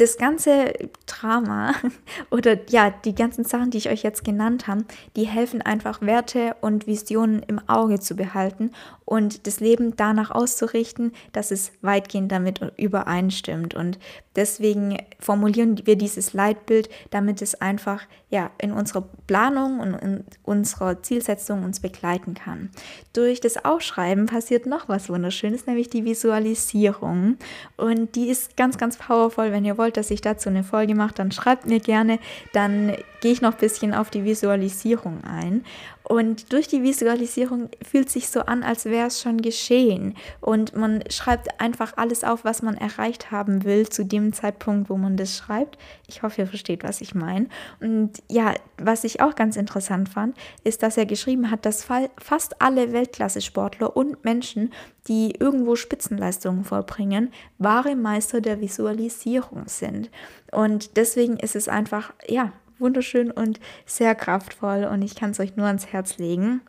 das 0.01 0.17
ganze 0.17 0.73
Drama 1.07 1.75
oder 2.31 2.57
ja, 2.71 2.91
die 2.91 3.15
ganzen 3.15 3.45
Sachen, 3.45 3.71
die 3.71 3.79
ich 3.79 3.91
euch 3.91 4.03
jetzt 4.03 4.25
genannt 4.25 4.67
habe, 4.67 4.85
die 5.15 5.25
helfen 5.25 5.61
einfach 5.61 6.01
Werte 6.01 6.57
und 6.63 6.87
Visionen 6.87 7.43
im 7.47 7.61
Auge 7.69 8.01
zu 8.01 8.17
behalten 8.17 8.73
und 9.11 9.49
das 9.49 9.59
Leben 9.59 9.97
danach 9.97 10.31
auszurichten, 10.31 11.11
dass 11.33 11.51
es 11.51 11.73
weitgehend 11.83 12.31
damit 12.31 12.61
übereinstimmt. 12.77 13.75
Und 13.75 13.99
deswegen 14.37 14.99
formulieren 15.19 15.85
wir 15.85 15.97
dieses 15.97 16.33
Leitbild, 16.33 16.89
damit 17.11 17.43
es 17.43 17.61
einfach 17.61 18.05
ja 18.29 18.53
in 18.59 18.71
unserer 18.71 19.03
Planung 19.27 19.81
und 19.81 19.95
in 19.95 20.25
unserer 20.45 21.03
Zielsetzung 21.03 21.65
uns 21.65 21.81
begleiten 21.81 22.35
kann. 22.35 22.71
Durch 23.13 23.41
das 23.41 23.65
Aufschreiben 23.65 24.27
passiert 24.27 24.67
noch 24.67 24.89
was 24.89 25.09
Wunderschönes, 25.09 25.67
nämlich 25.67 25.91
die 25.91 26.05
Visualisierung. 26.05 27.37
Und 27.77 28.15
die 28.15 28.29
ist 28.29 28.57
ganz, 28.57 28.79
ganz 28.79 28.97
powerful. 28.97 29.51
Wenn 29.51 29.65
ihr 29.65 29.77
wollt, 29.77 29.97
dass 29.97 30.13
ich 30.13 30.21
dazu 30.21 30.51
eine 30.51 30.63
Folge 30.63 30.95
mache, 30.95 31.15
dann 31.15 31.33
schreibt 31.33 31.67
mir 31.67 31.81
gerne. 31.81 32.21
Dann 32.53 32.95
gehe 33.21 33.33
ich 33.33 33.43
noch 33.43 33.53
ein 33.53 33.59
bisschen 33.59 33.95
auf 33.95 34.11
die 34.11 34.25
Visualisierung 34.25 35.23
ein. 35.25 35.65
Und 36.11 36.53
durch 36.53 36.67
die 36.67 36.83
Visualisierung 36.83 37.69
fühlt 37.89 38.11
sich 38.11 38.31
so 38.31 38.41
an, 38.41 38.65
als 38.65 38.85
wäre 38.87 39.07
es 39.07 39.21
schon 39.23 39.41
geschehen. 39.41 40.17
Und 40.41 40.75
man 40.75 41.05
schreibt 41.09 41.61
einfach 41.61 41.93
alles 41.97 42.25
auf, 42.25 42.45
was 42.45 42.63
man 42.63 42.77
erreicht 42.77 43.31
haben 43.31 43.63
will 43.63 43.89
zu 43.89 44.05
dem 44.05 44.33
Zeitpunkt, 44.33 44.91
wo 44.91 44.97
man 44.97 45.17
das 45.17 45.37
schreibt. 45.37 45.79
Ich 46.09 46.25
hoffe, 46.25 46.41
ihr 46.41 46.49
versteht, 46.49 46.83
was 46.83 47.01
ich 47.01 47.15
meine. 47.15 47.47
Und 47.79 48.23
ja, 48.29 48.55
was 48.77 49.05
ich 49.05 49.21
auch 49.21 49.37
ganz 49.37 49.57
interessant 49.57 50.09
fand, 50.09 50.37
ist, 50.65 50.83
dass 50.83 50.97
er 50.97 51.07
geschrieben 51.07 51.49
hat, 51.49 51.65
dass 51.65 51.85
fast 51.85 52.61
alle 52.61 52.93
Weltklasse-Sportler 52.93 53.97
und 53.97 54.25
Menschen, 54.25 54.73
die 55.07 55.37
irgendwo 55.39 55.77
Spitzenleistungen 55.77 56.65
vollbringen, 56.65 57.33
wahre 57.59 57.95
Meister 57.95 58.41
der 58.41 58.61
Visualisierung 58.61 59.69
sind. 59.69 60.11
Und 60.51 60.97
deswegen 60.97 61.37
ist 61.37 61.55
es 61.55 61.69
einfach, 61.69 62.13
ja, 62.27 62.53
wunderschön 62.81 63.31
und 63.31 63.61
sehr 63.87 64.15
kraftvoll 64.15 64.85
und 64.85 65.03
ich 65.03 65.15
kann 65.15 65.31
es 65.31 65.41
euch 65.41 65.57
nur 65.57 65.67
ans 65.67 65.87
Herz 65.87 66.19
legen 66.19 66.63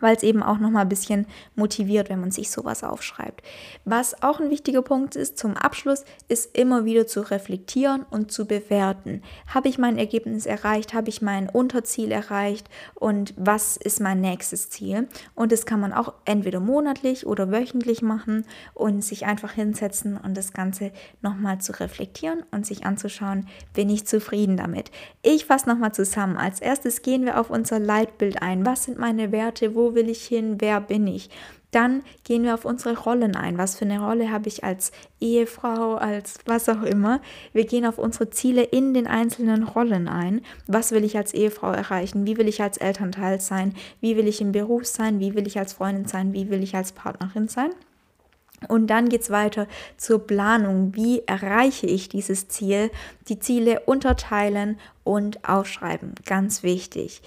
weil 0.00 0.16
es 0.16 0.22
eben 0.22 0.42
auch 0.42 0.58
noch 0.58 0.70
mal 0.70 0.82
ein 0.82 0.88
bisschen 0.88 1.26
motiviert, 1.54 2.08
wenn 2.08 2.20
man 2.20 2.30
sich 2.30 2.50
sowas 2.50 2.84
aufschreibt. 2.84 3.42
Was 3.84 4.22
auch 4.22 4.40
ein 4.40 4.50
wichtiger 4.50 4.82
Punkt 4.82 5.16
ist 5.16 5.38
zum 5.38 5.56
Abschluss, 5.56 6.04
ist 6.28 6.56
immer 6.56 6.84
wieder 6.84 7.06
zu 7.06 7.20
reflektieren 7.22 8.04
und 8.10 8.30
zu 8.30 8.46
bewerten. 8.46 9.22
Habe 9.46 9.68
ich 9.68 9.78
mein 9.78 9.98
Ergebnis 9.98 10.46
erreicht? 10.46 10.94
Habe 10.94 11.08
ich 11.08 11.22
mein 11.22 11.48
Unterziel 11.48 12.12
erreicht? 12.12 12.68
Und 12.94 13.34
was 13.36 13.76
ist 13.76 14.00
mein 14.00 14.20
nächstes 14.20 14.70
Ziel? 14.70 15.08
Und 15.34 15.52
das 15.52 15.66
kann 15.66 15.80
man 15.80 15.92
auch 15.92 16.12
entweder 16.24 16.60
monatlich 16.60 17.26
oder 17.26 17.50
wöchentlich 17.50 18.02
machen 18.02 18.44
und 18.74 19.02
sich 19.02 19.26
einfach 19.26 19.52
hinsetzen 19.52 20.16
und 20.16 20.36
das 20.36 20.52
Ganze 20.52 20.92
noch 21.22 21.36
mal 21.36 21.60
zu 21.60 21.72
reflektieren 21.78 22.44
und 22.50 22.66
sich 22.66 22.86
anzuschauen, 22.86 23.46
bin 23.74 23.90
ich 23.90 24.06
zufrieden 24.06 24.56
damit. 24.56 24.90
Ich 25.22 25.46
fasse 25.46 25.68
noch 25.68 25.78
mal 25.78 25.92
zusammen. 25.92 26.36
Als 26.36 26.60
erstes 26.60 27.02
gehen 27.02 27.24
wir 27.24 27.40
auf 27.40 27.50
unser 27.50 27.78
Leitbild 27.78 28.42
ein. 28.42 28.66
Was 28.66 28.84
sind 28.84 28.98
meine 28.98 29.32
Werte? 29.32 29.74
Will 29.94 30.08
ich 30.08 30.24
hin, 30.24 30.56
wer 30.58 30.80
bin 30.80 31.06
ich. 31.06 31.30
Dann 31.70 32.02
gehen 32.24 32.42
wir 32.42 32.54
auf 32.54 32.64
unsere 32.64 32.98
Rollen 32.98 33.36
ein. 33.36 33.56
Was 33.56 33.76
für 33.76 33.84
eine 33.84 34.00
Rolle 34.00 34.30
habe 34.30 34.48
ich 34.48 34.64
als 34.64 34.90
Ehefrau, 35.20 35.94
als 35.94 36.38
was 36.44 36.68
auch 36.68 36.82
immer. 36.82 37.20
Wir 37.52 37.64
gehen 37.64 37.86
auf 37.86 37.98
unsere 37.98 38.30
Ziele 38.30 38.62
in 38.62 38.92
den 38.92 39.06
einzelnen 39.06 39.62
Rollen 39.62 40.08
ein. 40.08 40.42
Was 40.66 40.90
will 40.90 41.04
ich 41.04 41.16
als 41.16 41.32
Ehefrau 41.32 41.70
erreichen? 41.70 42.26
Wie 42.26 42.36
will 42.36 42.48
ich 42.48 42.60
als 42.60 42.76
Elternteil 42.76 43.40
sein? 43.40 43.74
Wie 44.00 44.16
will 44.16 44.26
ich 44.26 44.40
im 44.40 44.52
Beruf 44.52 44.86
sein? 44.86 45.20
Wie 45.20 45.34
will 45.34 45.46
ich 45.46 45.58
als 45.58 45.74
Freundin 45.74 46.06
sein? 46.06 46.32
Wie 46.32 46.50
will 46.50 46.62
ich 46.62 46.74
als 46.74 46.92
Partnerin 46.92 47.46
sein? 47.46 47.70
Und 48.68 48.88
dann 48.88 49.08
geht 49.08 49.22
es 49.22 49.30
weiter 49.30 49.66
zur 49.96 50.26
Planung. 50.26 50.94
Wie 50.94 51.22
erreiche 51.26 51.86
ich 51.86 52.08
dieses 52.08 52.48
Ziel? 52.48 52.90
Die 53.28 53.38
Ziele 53.38 53.80
unterteilen 53.86 54.78
und 55.02 55.48
aufschreiben. 55.48 56.14
Ganz 56.26 56.62
wichtig. 56.62 57.22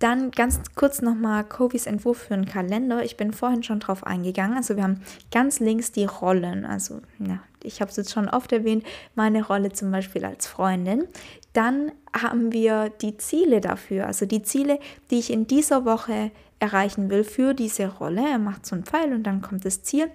Dann 0.00 0.30
ganz 0.30 0.62
kurz 0.74 1.02
nochmal 1.02 1.44
Kovis 1.44 1.86
Entwurf 1.86 2.16
für 2.16 2.34
einen 2.34 2.46
Kalender. 2.46 3.04
Ich 3.04 3.18
bin 3.18 3.34
vorhin 3.34 3.62
schon 3.62 3.80
drauf 3.80 4.02
eingegangen. 4.04 4.56
Also 4.56 4.74
wir 4.76 4.82
haben 4.82 5.02
ganz 5.30 5.60
links 5.60 5.92
die 5.92 6.06
Rollen. 6.06 6.64
Also 6.64 7.02
ja, 7.18 7.40
ich 7.62 7.82
habe 7.82 7.90
es 7.90 7.98
jetzt 7.98 8.10
schon 8.10 8.26
oft 8.26 8.50
erwähnt, 8.50 8.82
meine 9.14 9.46
Rolle 9.46 9.72
zum 9.72 9.90
Beispiel 9.90 10.24
als 10.24 10.46
Freundin. 10.46 11.04
Dann 11.52 11.92
haben 12.18 12.50
wir 12.50 12.88
die 12.88 13.18
Ziele 13.18 13.60
dafür. 13.60 14.06
Also 14.06 14.24
die 14.24 14.42
Ziele, 14.42 14.78
die 15.10 15.18
ich 15.18 15.30
in 15.30 15.46
dieser 15.46 15.84
Woche 15.84 16.30
erreichen 16.60 17.10
will 17.10 17.22
für 17.22 17.52
diese 17.52 17.88
Rolle. 17.88 18.26
Er 18.26 18.38
macht 18.38 18.64
so 18.64 18.76
einen 18.76 18.84
Pfeil 18.84 19.12
und 19.12 19.24
dann 19.24 19.42
kommt 19.42 19.66
das 19.66 19.82
Ziel. 19.82 20.10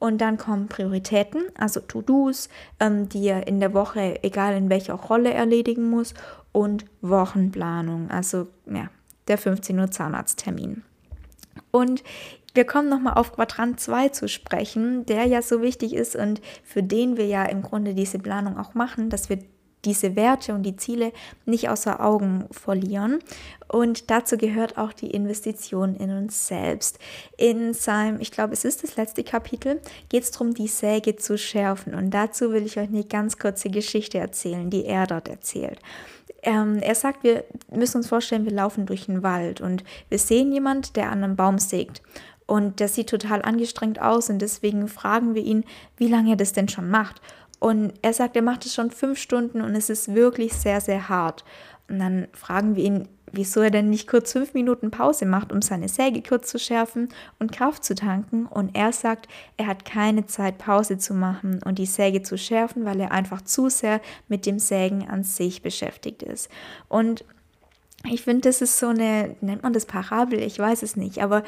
Und 0.00 0.20
dann 0.20 0.36
kommen 0.36 0.66
Prioritäten, 0.66 1.42
also 1.56 1.78
To-Dos, 1.78 2.48
ähm, 2.80 3.08
die 3.08 3.28
er 3.28 3.46
in 3.46 3.60
der 3.60 3.72
Woche, 3.72 4.22
egal 4.24 4.56
in 4.56 4.68
welcher 4.68 4.94
Rolle, 4.94 5.32
erledigen 5.32 5.90
muss. 5.90 6.14
Und 6.50 6.86
Wochenplanung, 7.02 8.10
also 8.10 8.48
ja, 8.66 8.90
der 9.28 9.38
15 9.38 9.78
Uhr 9.78 9.90
Zahnarzttermin. 9.90 10.82
Und 11.70 12.02
wir 12.54 12.64
kommen 12.64 12.88
nochmal 12.88 13.14
auf 13.14 13.32
Quadrant 13.32 13.78
2 13.78 14.08
zu 14.08 14.28
sprechen, 14.28 15.06
der 15.06 15.26
ja 15.26 15.42
so 15.42 15.62
wichtig 15.62 15.94
ist 15.94 16.16
und 16.16 16.40
für 16.64 16.82
den 16.82 17.16
wir 17.16 17.26
ja 17.26 17.44
im 17.44 17.62
Grunde 17.62 17.94
diese 17.94 18.18
Planung 18.18 18.58
auch 18.58 18.74
machen, 18.74 19.10
dass 19.10 19.28
wir 19.28 19.38
diese 19.84 20.16
Werte 20.16 20.54
und 20.54 20.64
die 20.64 20.76
Ziele 20.76 21.12
nicht 21.44 21.68
außer 21.68 22.04
Augen 22.04 22.46
verlieren. 22.50 23.20
Und 23.68 24.10
dazu 24.10 24.36
gehört 24.36 24.76
auch 24.76 24.92
die 24.92 25.10
Investition 25.10 25.94
in 25.94 26.10
uns 26.10 26.48
selbst. 26.48 26.98
In 27.36 27.74
seinem, 27.74 28.20
ich 28.20 28.32
glaube, 28.32 28.54
es 28.54 28.64
ist 28.64 28.82
das 28.82 28.96
letzte 28.96 29.22
Kapitel, 29.24 29.80
geht 30.08 30.24
es 30.24 30.30
darum, 30.30 30.54
die 30.54 30.68
Säge 30.68 31.16
zu 31.16 31.38
schärfen. 31.38 31.94
Und 31.94 32.10
dazu 32.10 32.52
will 32.52 32.66
ich 32.66 32.78
euch 32.78 32.88
eine 32.88 33.04
ganz 33.04 33.38
kurze 33.38 33.70
Geschichte 33.70 34.18
erzählen, 34.18 34.68
die 34.68 34.84
er 34.84 35.06
dort 35.06 35.28
erzählt. 35.28 35.78
Ähm, 36.42 36.78
er 36.80 36.94
sagt, 36.94 37.24
wir 37.24 37.44
müssen 37.70 37.98
uns 37.98 38.08
vorstellen, 38.08 38.44
wir 38.44 38.52
laufen 38.52 38.86
durch 38.86 39.08
einen 39.08 39.22
Wald 39.22 39.60
und 39.60 39.84
wir 40.08 40.18
sehen 40.18 40.52
jemand, 40.52 40.96
der 40.96 41.10
an 41.10 41.24
einem 41.24 41.36
Baum 41.36 41.58
sägt. 41.58 42.02
Und 42.46 42.80
der 42.80 42.88
sieht 42.88 43.10
total 43.10 43.42
angestrengt 43.42 44.00
aus 44.00 44.30
und 44.30 44.38
deswegen 44.38 44.88
fragen 44.88 45.34
wir 45.34 45.42
ihn, 45.42 45.64
wie 45.96 46.08
lange 46.08 46.30
er 46.30 46.36
das 46.36 46.52
denn 46.52 46.68
schon 46.68 46.88
macht. 46.88 47.20
Und 47.60 47.92
er 48.02 48.12
sagt, 48.12 48.36
er 48.36 48.42
macht 48.42 48.64
es 48.64 48.74
schon 48.74 48.90
fünf 48.90 49.18
Stunden 49.18 49.60
und 49.60 49.74
es 49.74 49.90
ist 49.90 50.14
wirklich 50.14 50.52
sehr, 50.52 50.80
sehr 50.80 51.08
hart. 51.08 51.44
Und 51.88 51.98
dann 51.98 52.28
fragen 52.32 52.76
wir 52.76 52.84
ihn, 52.84 53.08
wieso 53.32 53.60
er 53.60 53.70
denn 53.70 53.90
nicht 53.90 54.08
kurz 54.08 54.32
fünf 54.32 54.54
Minuten 54.54 54.90
Pause 54.90 55.26
macht, 55.26 55.52
um 55.52 55.62
seine 55.62 55.88
Säge 55.88 56.22
kurz 56.22 56.48
zu 56.50 56.58
schärfen 56.58 57.08
und 57.38 57.52
Kraft 57.52 57.84
zu 57.84 57.94
tanken. 57.94 58.46
Und 58.46 58.74
er 58.76 58.92
sagt, 58.92 59.28
er 59.56 59.66
hat 59.66 59.84
keine 59.84 60.26
Zeit, 60.26 60.58
Pause 60.58 60.98
zu 60.98 61.14
machen 61.14 61.60
und 61.64 61.78
die 61.78 61.86
Säge 61.86 62.22
zu 62.22 62.38
schärfen, 62.38 62.84
weil 62.84 63.00
er 63.00 63.12
einfach 63.12 63.42
zu 63.42 63.68
sehr 63.68 64.00
mit 64.28 64.46
dem 64.46 64.58
Sägen 64.58 65.08
an 65.08 65.24
sich 65.24 65.62
beschäftigt 65.62 66.22
ist. 66.22 66.48
Und 66.88 67.24
ich 68.10 68.22
finde, 68.22 68.48
das 68.48 68.62
ist 68.62 68.78
so 68.78 68.88
eine, 68.88 69.36
nennt 69.40 69.62
man 69.62 69.72
das 69.72 69.86
Parabel? 69.86 70.40
Ich 70.40 70.58
weiß 70.58 70.82
es 70.82 70.96
nicht, 70.96 71.22
aber 71.22 71.42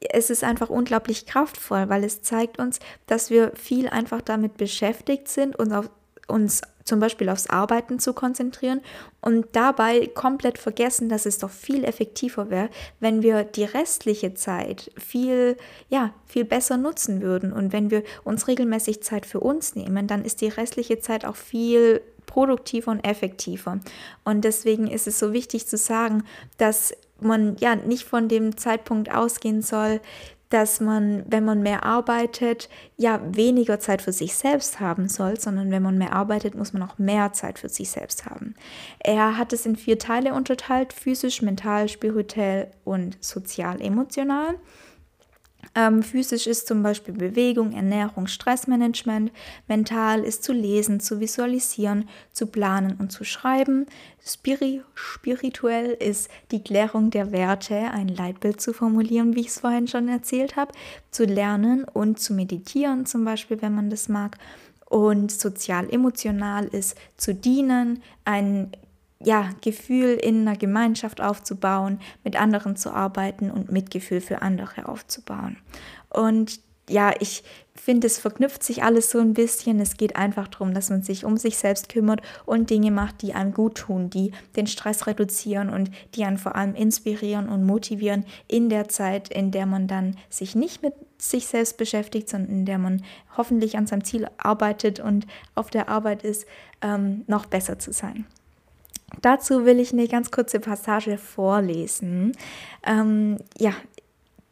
es 0.00 0.30
ist 0.30 0.44
einfach 0.44 0.70
unglaublich 0.70 1.26
kraftvoll, 1.26 1.88
weil 1.88 2.04
es 2.04 2.22
zeigt 2.22 2.58
uns, 2.58 2.78
dass 3.06 3.30
wir 3.30 3.52
viel 3.56 3.88
einfach 3.88 4.22
damit 4.22 4.56
beschäftigt 4.56 5.28
sind, 5.28 5.58
uns, 5.58 5.72
auf, 5.72 5.90
uns 6.28 6.62
zum 6.88 7.00
Beispiel 7.00 7.28
aufs 7.28 7.48
Arbeiten 7.48 7.98
zu 7.98 8.12
konzentrieren 8.12 8.80
und 9.20 9.46
dabei 9.52 10.06
komplett 10.06 10.58
vergessen, 10.58 11.08
dass 11.08 11.26
es 11.26 11.38
doch 11.38 11.50
viel 11.50 11.84
effektiver 11.84 12.50
wäre, 12.50 12.70
wenn 12.98 13.22
wir 13.22 13.44
die 13.44 13.64
restliche 13.64 14.34
Zeit 14.34 14.90
viel, 14.96 15.56
ja, 15.88 16.12
viel 16.26 16.44
besser 16.44 16.76
nutzen 16.76 17.22
würden. 17.22 17.52
Und 17.52 17.72
wenn 17.72 17.90
wir 17.90 18.02
uns 18.24 18.48
regelmäßig 18.48 19.02
Zeit 19.02 19.26
für 19.26 19.40
uns 19.40 19.76
nehmen, 19.76 20.06
dann 20.06 20.24
ist 20.24 20.40
die 20.40 20.48
restliche 20.48 20.98
Zeit 20.98 21.24
auch 21.24 21.36
viel 21.36 22.00
produktiver 22.26 22.90
und 22.90 23.06
effektiver. 23.06 23.80
Und 24.24 24.44
deswegen 24.44 24.86
ist 24.86 25.06
es 25.06 25.18
so 25.18 25.32
wichtig 25.32 25.66
zu 25.66 25.76
sagen, 25.76 26.24
dass 26.56 26.94
man 27.20 27.56
ja 27.58 27.74
nicht 27.74 28.04
von 28.04 28.28
dem 28.28 28.56
Zeitpunkt 28.56 29.12
ausgehen 29.12 29.62
soll, 29.62 30.00
dass 30.50 30.80
man, 30.80 31.24
wenn 31.26 31.44
man 31.44 31.62
mehr 31.62 31.84
arbeitet, 31.84 32.68
ja 32.96 33.20
weniger 33.24 33.80
Zeit 33.80 34.00
für 34.00 34.12
sich 34.12 34.34
selbst 34.34 34.80
haben 34.80 35.08
soll, 35.08 35.38
sondern 35.38 35.70
wenn 35.70 35.82
man 35.82 35.98
mehr 35.98 36.12
arbeitet, 36.12 36.54
muss 36.54 36.72
man 36.72 36.82
auch 36.82 36.98
mehr 36.98 37.32
Zeit 37.32 37.58
für 37.58 37.68
sich 37.68 37.90
selbst 37.90 38.26
haben. 38.26 38.54
Er 39.00 39.36
hat 39.36 39.52
es 39.52 39.66
in 39.66 39.76
vier 39.76 39.98
Teile 39.98 40.32
unterteilt, 40.32 40.92
physisch, 40.92 41.42
mental, 41.42 41.88
spirituell 41.88 42.70
und 42.84 43.18
sozial-emotional. 43.20 44.58
Ähm, 45.78 46.02
physisch 46.02 46.48
ist 46.48 46.66
zum 46.66 46.82
Beispiel 46.82 47.14
Bewegung, 47.14 47.70
Ernährung, 47.70 48.26
Stressmanagement. 48.26 49.30
Mental 49.68 50.24
ist 50.24 50.42
zu 50.42 50.52
lesen, 50.52 50.98
zu 50.98 51.20
visualisieren, 51.20 52.08
zu 52.32 52.48
planen 52.48 52.96
und 52.98 53.12
zu 53.12 53.22
schreiben. 53.22 53.86
Spiri 54.20 54.82
spirituell 54.94 55.92
ist 55.92 56.30
die 56.50 56.64
Klärung 56.64 57.10
der 57.10 57.30
Werte, 57.30 57.76
ein 57.76 58.08
Leitbild 58.08 58.60
zu 58.60 58.72
formulieren, 58.72 59.36
wie 59.36 59.42
ich 59.42 59.48
es 59.48 59.60
vorhin 59.60 59.86
schon 59.86 60.08
erzählt 60.08 60.56
habe, 60.56 60.72
zu 61.12 61.24
lernen 61.24 61.84
und 61.84 62.18
zu 62.18 62.34
meditieren, 62.34 63.06
zum 63.06 63.24
Beispiel, 63.24 63.62
wenn 63.62 63.76
man 63.76 63.88
das 63.88 64.08
mag. 64.08 64.36
Und 64.84 65.30
sozial-emotional 65.30 66.66
ist 66.66 66.96
zu 67.16 67.34
dienen, 67.34 68.02
ein 68.24 68.72
ja, 69.24 69.50
Gefühl 69.60 70.14
in 70.14 70.46
einer 70.46 70.56
Gemeinschaft 70.56 71.20
aufzubauen, 71.20 72.00
mit 72.24 72.40
anderen 72.40 72.76
zu 72.76 72.92
arbeiten 72.92 73.50
und 73.50 73.72
Mitgefühl 73.72 74.20
für 74.20 74.42
andere 74.42 74.88
aufzubauen. 74.88 75.56
Und 76.08 76.60
ja, 76.88 77.12
ich 77.20 77.42
finde, 77.74 78.06
es 78.06 78.18
verknüpft 78.18 78.62
sich 78.62 78.82
alles 78.82 79.10
so 79.10 79.18
ein 79.18 79.34
bisschen. 79.34 79.78
Es 79.80 79.96
geht 79.96 80.16
einfach 80.16 80.48
darum, 80.48 80.72
dass 80.72 80.90
man 80.90 81.02
sich 81.02 81.24
um 81.24 81.36
sich 81.36 81.58
selbst 81.58 81.88
kümmert 81.88 82.22
und 82.46 82.70
Dinge 82.70 82.90
macht, 82.90 83.22
die 83.22 83.34
einem 83.34 83.52
gut 83.52 83.76
tun, 83.76 84.10
die 84.10 84.32
den 84.56 84.66
Stress 84.66 85.06
reduzieren 85.06 85.68
und 85.68 85.90
die 86.14 86.24
einen 86.24 86.38
vor 86.38 86.56
allem 86.56 86.74
inspirieren 86.74 87.48
und 87.48 87.64
motivieren 87.64 88.24
in 88.46 88.68
der 88.68 88.88
Zeit, 88.88 89.28
in 89.28 89.50
der 89.50 89.66
man 89.66 89.86
dann 89.86 90.16
sich 90.30 90.54
nicht 90.54 90.82
mit 90.82 90.94
sich 91.18 91.46
selbst 91.46 91.76
beschäftigt, 91.76 92.28
sondern 92.28 92.50
in 92.50 92.64
der 92.64 92.78
man 92.78 93.02
hoffentlich 93.36 93.76
an 93.76 93.86
seinem 93.86 94.04
Ziel 94.04 94.26
arbeitet 94.38 95.00
und 95.00 95.26
auf 95.54 95.68
der 95.70 95.88
Arbeit 95.88 96.22
ist, 96.22 96.46
ähm, 96.80 97.24
noch 97.26 97.46
besser 97.46 97.78
zu 97.78 97.92
sein. 97.92 98.24
Dazu 99.22 99.64
will 99.64 99.80
ich 99.80 99.92
eine 99.92 100.06
ganz 100.08 100.30
kurze 100.30 100.60
Passage 100.60 101.18
vorlesen. 101.18 102.32
Ähm, 102.86 103.38
ja, 103.58 103.72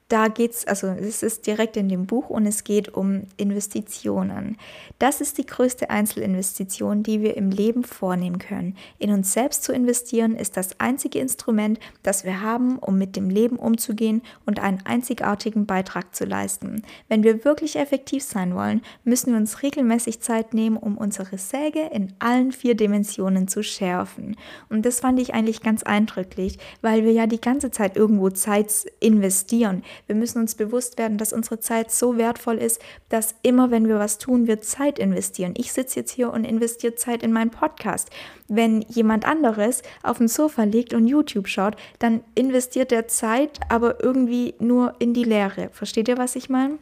da 0.08 0.28
geht 0.28 0.52
es, 0.52 0.66
also 0.66 0.86
es 0.86 1.24
ist 1.24 1.48
direkt 1.48 1.76
in 1.76 1.88
dem 1.88 2.06
Buch 2.06 2.30
und 2.30 2.46
es 2.46 2.62
geht 2.62 2.94
um 2.94 3.24
Investitionen. 3.36 4.56
Das 5.00 5.20
ist 5.20 5.36
die 5.36 5.46
größte 5.46 5.90
Einzelinvestition, 5.90 7.02
die 7.02 7.22
wir 7.22 7.36
im 7.36 7.50
Leben 7.50 7.82
vornehmen 7.82 8.38
können. 8.38 8.76
In 8.98 9.10
uns 9.10 9.32
selbst 9.32 9.64
zu 9.64 9.72
investieren 9.72 10.36
ist 10.36 10.56
das 10.56 10.78
einzige 10.78 11.18
Instrument, 11.18 11.80
das 12.04 12.24
wir 12.24 12.40
haben, 12.40 12.78
um 12.78 12.98
mit 12.98 13.16
dem 13.16 13.30
Leben 13.30 13.56
umzugehen 13.56 14.22
und 14.44 14.60
einen 14.60 14.80
einzigartigen 14.84 15.66
Beitrag 15.66 16.14
zu 16.14 16.24
leisten. 16.24 16.82
Wenn 17.08 17.24
wir 17.24 17.44
wirklich 17.44 17.74
effektiv 17.74 18.22
sein 18.22 18.54
wollen, 18.54 18.82
müssen 19.02 19.32
wir 19.32 19.38
uns 19.38 19.64
regelmäßig 19.64 20.20
Zeit 20.20 20.54
nehmen, 20.54 20.76
um 20.76 20.96
unsere 20.98 21.36
Säge 21.36 21.90
in 21.92 22.12
allen 22.20 22.52
vier 22.52 22.76
Dimensionen 22.76 23.48
zu 23.48 23.64
schärfen. 23.64 24.36
Und 24.68 24.86
das 24.86 25.00
fand 25.00 25.18
ich 25.18 25.34
eigentlich 25.34 25.62
ganz 25.62 25.82
eindrücklich, 25.82 26.58
weil 26.80 27.04
wir 27.04 27.12
ja 27.12 27.26
die 27.26 27.40
ganze 27.40 27.72
Zeit 27.72 27.96
irgendwo 27.96 28.30
Zeit 28.30 28.72
investieren. 29.00 29.82
Wir 30.06 30.14
müssen 30.14 30.40
uns 30.40 30.54
bewusst 30.54 30.98
werden, 30.98 31.18
dass 31.18 31.32
unsere 31.32 31.60
Zeit 31.60 31.90
so 31.90 32.16
wertvoll 32.16 32.58
ist, 32.58 32.80
dass 33.08 33.34
immer, 33.42 33.70
wenn 33.70 33.88
wir 33.88 33.98
was 33.98 34.18
tun, 34.18 34.46
wir 34.46 34.60
Zeit 34.60 34.98
investieren. 34.98 35.54
Ich 35.56 35.72
sitze 35.72 36.00
jetzt 36.00 36.12
hier 36.12 36.32
und 36.32 36.44
investiere 36.44 36.94
Zeit 36.94 37.22
in 37.22 37.32
meinen 37.32 37.50
Podcast. 37.50 38.10
Wenn 38.48 38.82
jemand 38.82 39.24
anderes 39.24 39.82
auf 40.02 40.18
dem 40.18 40.28
Sofa 40.28 40.64
liegt 40.64 40.94
und 40.94 41.06
YouTube 41.06 41.48
schaut, 41.48 41.76
dann 41.98 42.22
investiert 42.34 42.92
er 42.92 43.08
Zeit, 43.08 43.60
aber 43.68 44.02
irgendwie 44.02 44.54
nur 44.58 44.94
in 44.98 45.14
die 45.14 45.24
Leere. 45.24 45.70
Versteht 45.72 46.08
ihr, 46.08 46.18
was 46.18 46.36
ich 46.36 46.48
meine? 46.48 46.78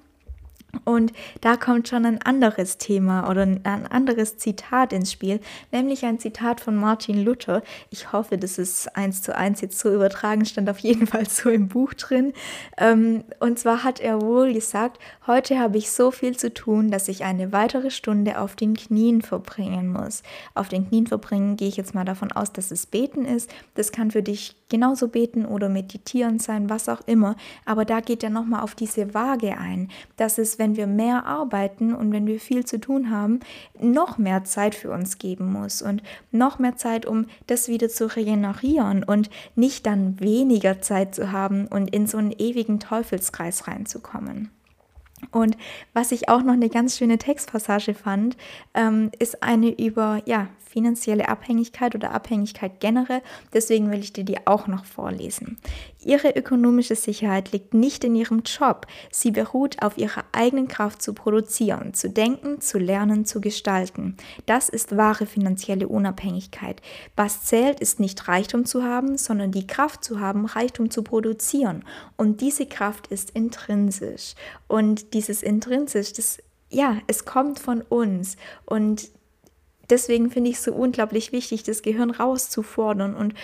Und 0.85 1.13
da 1.41 1.57
kommt 1.57 1.89
schon 1.89 2.05
ein 2.05 2.23
anderes 2.23 2.79
Thema 2.79 3.29
oder 3.31 3.43
ein 3.43 3.65
anderes 3.65 4.39
Zitat 4.39 4.93
ins 4.93 5.13
Spiel, 5.13 5.41
nämlich 5.73 6.05
ein 6.05 6.19
Zitat 6.19 6.61
von 6.61 6.77
Martin 6.77 7.25
Luther. 7.25 7.63
Ich 7.91 8.13
hoffe, 8.13 8.39
das 8.39 8.59
ist 8.59 8.97
eins 8.97 9.23
zu 9.23 9.37
eins 9.37 9.61
jetzt 9.61 9.79
so 9.79 9.93
übertragen, 9.93 10.45
stand 10.45 10.69
auf 10.69 10.79
jeden 10.79 11.07
Fall 11.09 11.29
so 11.29 11.51
im 11.51 11.69
Buch 11.69 11.95
drin. 11.95 12.33
Ähm, 12.79 13.25
und 13.41 13.59
zwar 13.59 13.85
hat 13.85 14.01
er 14.01 14.21
wohl 14.21 14.53
gesagt, 14.53 14.99
heute 15.27 15.59
habe 15.59 15.79
ich 15.79 15.91
so 15.91 16.11
viel 16.11 16.37
zu 16.37 16.53
tun, 16.53 16.91
dass 16.91 17.09
ich 17.09 17.25
eine 17.25 17.53
weitere 17.53 17.91
Stunde 17.91 18.39
auf 18.41 18.57
den 18.57 18.75
Knien 18.75 19.23
verbringen 19.23 19.93
muss. 19.93 20.23
Auf 20.55 20.69
den 20.69 20.89
Knien 20.89 21.07
verbringen 21.07 21.57
gehe 21.57 21.69
ich 21.69 21.77
jetzt 21.77 21.95
mal 21.95 22.05
davon 22.05 22.33
aus, 22.33 22.53
dass 22.53 22.71
es 22.71 22.87
beten 22.87 23.25
ist. 23.25 23.51
Das 23.75 23.93
kann 23.93 24.11
für 24.11 24.23
dich 24.23 24.57
genauso 24.75 25.07
beten 25.07 25.47
oder 25.47 25.69
meditieren 25.69 26.41
sein, 26.41 26.69
was 26.69 26.89
auch 26.89 27.03
immer. 27.07 27.37
Aber 27.65 27.85
da 27.85 28.01
geht 28.01 28.25
er 28.25 28.31
nochmal 28.31 28.63
auf 28.63 28.75
diese 28.75 29.15
Waage 29.15 29.57
ein, 29.57 29.89
dass 30.17 30.37
es, 30.37 30.59
wenn 30.59 30.75
wir 30.75 30.89
mehr 30.89 31.27
arbeiten 31.27 31.95
und 31.95 32.11
wenn 32.11 32.27
wir 32.27 32.41
viel 32.41 32.67
zu 32.67 32.81
tun 32.81 33.09
haben, 33.09 33.39
noch 33.79 34.19
mehr 34.19 34.43
Zeit 34.43 34.75
für 34.75 34.91
uns 34.91 35.19
geben 35.19 35.53
muss 35.53 35.81
und 35.81 36.03
noch 36.33 36.59
mehr 36.59 36.75
Zeit, 36.75 37.07
um 37.07 37.27
das 37.47 37.69
wieder 37.69 37.89
zu 37.89 38.07
regenerieren 38.17 39.05
und 39.05 39.31
nicht 39.55 39.87
dann 39.87 40.19
weniger 40.19 40.83
Zeit 40.83 41.15
zu 41.15 41.31
haben 41.31 41.69
und 41.69 41.95
in 41.95 42.09
so 42.09 42.19
einen 42.19 42.33
ewigen 42.33 42.81
Teufelskreis 42.81 43.69
reinzukommen. 43.69 44.51
Und 45.31 45.57
was 45.93 46.13
ich 46.13 46.29
auch 46.29 46.43
noch 46.43 46.53
eine 46.53 46.69
ganz 46.69 46.99
schöne 46.99 47.19
Textpassage 47.19 47.95
fand, 47.95 48.37
ähm, 48.75 49.11
ist 49.19 49.43
eine 49.43 49.71
über 49.71 50.23
ja, 50.27 50.49
finanzielle 50.75 51.29
Abhängigkeit 51.29 51.95
oder 51.95 52.11
Abhängigkeit 52.11 52.81
generell. 52.81 53.23
Deswegen 53.53 53.91
will 53.93 54.01
ich 54.01 54.13
dir 54.13 54.25
die 54.25 54.47
auch 54.47 54.67
noch 54.67 54.85
vorlesen. 54.85 55.59
Ihre 56.05 56.31
ökonomische 56.31 56.97
Sicherheit 56.97 57.53
liegt 57.53 57.75
nicht 57.75 58.05
in 58.05 58.15
ihrem 58.15 58.43
Job. 58.45 58.87
Sie 59.11 59.31
beruht 59.31 59.83
auf 59.83 59.99
ihrer 59.99 60.25
eigenen 60.33 60.69
Kraft 60.69 61.03
zu 61.03 61.15
produzieren, 61.15 61.95
zu 61.95 62.11
denken, 62.11 62.61
zu 62.61 62.79
lernen, 62.79 63.25
zu 63.25 63.41
gestalten. 63.41 64.17
Das 64.47 64.69
ist 64.69 64.97
wahre 64.97 65.27
finanzielle 65.27 65.89
Unabhängigkeit. 65.89 66.83
Was 67.17 67.45
zählt, 67.45 67.81
ist 67.81 68.01
nicht 68.01 68.29
Reichtum 68.29 68.65
zu 68.65 68.83
haben, 68.83 69.17
sondern 69.17 69.53
die 69.53 69.67
Kraft 69.67 70.05
zu 70.05 70.21
haben, 70.21 70.47
Reichtum 70.47 70.91
zu 70.91 71.03
produzieren. 71.03 71.85
Und 72.17 72.41
diese 72.41 72.67
Kraft 72.67 73.07
ist 73.09 73.31
intrinsisch. 73.31 74.35
Und 74.69 75.15
dieses 75.15 75.43
intrinsisch, 75.43 76.13
das 76.13 76.39
ja, 76.71 76.99
es 77.07 77.25
kommt 77.25 77.59
von 77.59 77.83
uns 77.83 78.37
und 78.67 79.09
deswegen 79.91 80.31
finde 80.31 80.51
ich 80.51 80.57
es 80.57 80.65
so 80.65 80.73
unglaublich 80.73 81.33
wichtig, 81.33 81.63
das 81.63 81.83
Gehirn 81.83 82.11
rauszufordern 82.11 83.15
und 83.15 83.35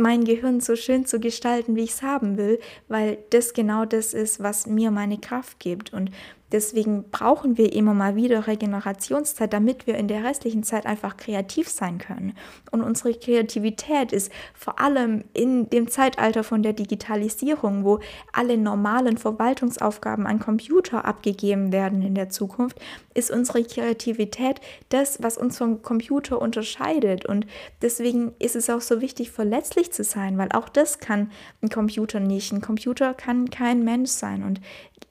mein 0.00 0.24
Gehirn 0.24 0.60
so 0.60 0.76
schön 0.76 1.06
zu 1.06 1.20
gestalten, 1.20 1.76
wie 1.76 1.84
ich 1.84 1.90
es 1.90 2.02
haben 2.02 2.36
will, 2.36 2.58
weil 2.88 3.18
das 3.30 3.52
genau 3.52 3.84
das 3.84 4.14
ist, 4.14 4.42
was 4.42 4.66
mir 4.66 4.90
meine 4.90 5.18
Kraft 5.18 5.60
gibt. 5.60 5.92
Und 5.92 6.10
Deswegen 6.52 7.10
brauchen 7.10 7.58
wir 7.58 7.72
immer 7.72 7.94
mal 7.94 8.16
wieder 8.16 8.46
Regenerationszeit, 8.46 9.52
damit 9.52 9.86
wir 9.86 9.94
in 9.96 10.08
der 10.08 10.24
restlichen 10.24 10.62
Zeit 10.62 10.86
einfach 10.86 11.16
kreativ 11.16 11.68
sein 11.68 11.98
können. 11.98 12.34
Und 12.70 12.82
unsere 12.82 13.14
Kreativität 13.14 14.12
ist 14.12 14.32
vor 14.54 14.80
allem 14.80 15.24
in 15.32 15.70
dem 15.70 15.88
Zeitalter 15.88 16.42
von 16.42 16.62
der 16.62 16.72
Digitalisierung, 16.72 17.84
wo 17.84 18.00
alle 18.32 18.58
normalen 18.58 19.16
Verwaltungsaufgaben 19.16 20.26
an 20.26 20.40
Computer 20.40 21.04
abgegeben 21.04 21.72
werden 21.72 22.02
in 22.02 22.14
der 22.14 22.30
Zukunft, 22.30 22.80
ist 23.14 23.30
unsere 23.30 23.62
Kreativität 23.62 24.60
das, 24.88 25.22
was 25.22 25.38
uns 25.38 25.58
vom 25.58 25.82
Computer 25.82 26.40
unterscheidet. 26.40 27.26
Und 27.26 27.46
deswegen 27.82 28.32
ist 28.38 28.56
es 28.56 28.70
auch 28.70 28.80
so 28.80 29.00
wichtig, 29.00 29.30
verletzlich 29.30 29.92
zu 29.92 30.04
sein, 30.04 30.38
weil 30.38 30.50
auch 30.52 30.68
das 30.68 30.98
kann 30.98 31.30
ein 31.62 31.68
Computer 31.68 32.20
nicht. 32.20 32.52
Ein 32.52 32.60
Computer 32.60 33.14
kann 33.14 33.50
kein 33.50 33.84
Mensch 33.84 34.10
sein 34.10 34.42
und 34.42 34.60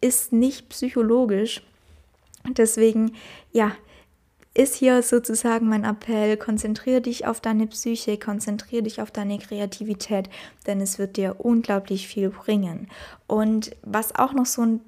ist 0.01 0.33
nicht 0.33 0.69
psychologisch. 0.69 1.61
Deswegen, 2.57 3.15
ja, 3.51 3.71
ist 4.53 4.75
hier 4.75 5.03
sozusagen 5.03 5.69
mein 5.69 5.83
Appell, 5.83 6.35
konzentriere 6.35 7.01
dich 7.01 7.25
auf 7.25 7.39
deine 7.39 7.67
Psyche, 7.67 8.17
konzentriere 8.17 8.83
dich 8.83 9.01
auf 9.01 9.11
deine 9.11 9.37
Kreativität, 9.37 10.29
denn 10.65 10.81
es 10.81 10.97
wird 10.97 11.17
dir 11.17 11.35
unglaublich 11.39 12.07
viel 12.07 12.29
bringen. 12.29 12.89
Und 13.27 13.75
was 13.83 14.15
auch 14.15 14.33
noch 14.33 14.47
so 14.47 14.63
ein 14.63 14.81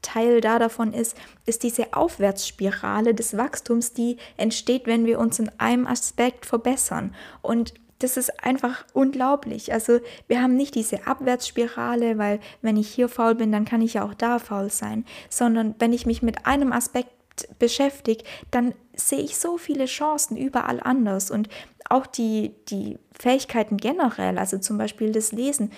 Teil 0.00 0.40
da 0.40 0.58
davon 0.58 0.92
ist, 0.92 1.16
ist 1.46 1.62
diese 1.62 1.94
Aufwärtsspirale 1.94 3.14
des 3.14 3.36
Wachstums, 3.36 3.92
die 3.92 4.16
entsteht, 4.36 4.86
wenn 4.86 5.06
wir 5.06 5.20
uns 5.20 5.38
in 5.38 5.50
einem 5.58 5.86
Aspekt 5.86 6.44
verbessern. 6.44 7.14
Und 7.40 7.74
das 8.02 8.16
ist 8.16 8.44
einfach 8.44 8.84
unglaublich. 8.92 9.72
Also 9.72 10.00
wir 10.28 10.42
haben 10.42 10.56
nicht 10.56 10.74
diese 10.74 11.06
Abwärtsspirale, 11.06 12.18
weil 12.18 12.40
wenn 12.60 12.76
ich 12.76 12.88
hier 12.88 13.08
faul 13.08 13.34
bin, 13.34 13.52
dann 13.52 13.64
kann 13.64 13.82
ich 13.82 13.94
ja 13.94 14.04
auch 14.04 14.14
da 14.14 14.38
faul 14.38 14.70
sein, 14.70 15.04
sondern 15.28 15.74
wenn 15.78 15.92
ich 15.92 16.06
mich 16.06 16.22
mit 16.22 16.46
einem 16.46 16.72
Aspekt 16.72 17.10
beschäftige, 17.58 18.24
dann 18.50 18.74
sehe 18.94 19.20
ich 19.20 19.38
so 19.38 19.56
viele 19.56 19.86
Chancen 19.86 20.36
überall 20.36 20.80
anders 20.80 21.30
und 21.30 21.48
auch 21.88 22.06
die, 22.06 22.54
die 22.68 22.98
Fähigkeiten 23.18 23.76
generell, 23.76 24.38
also 24.38 24.58
zum 24.58 24.78
Beispiel 24.78 25.12
das 25.12 25.32
Lesen. 25.32 25.72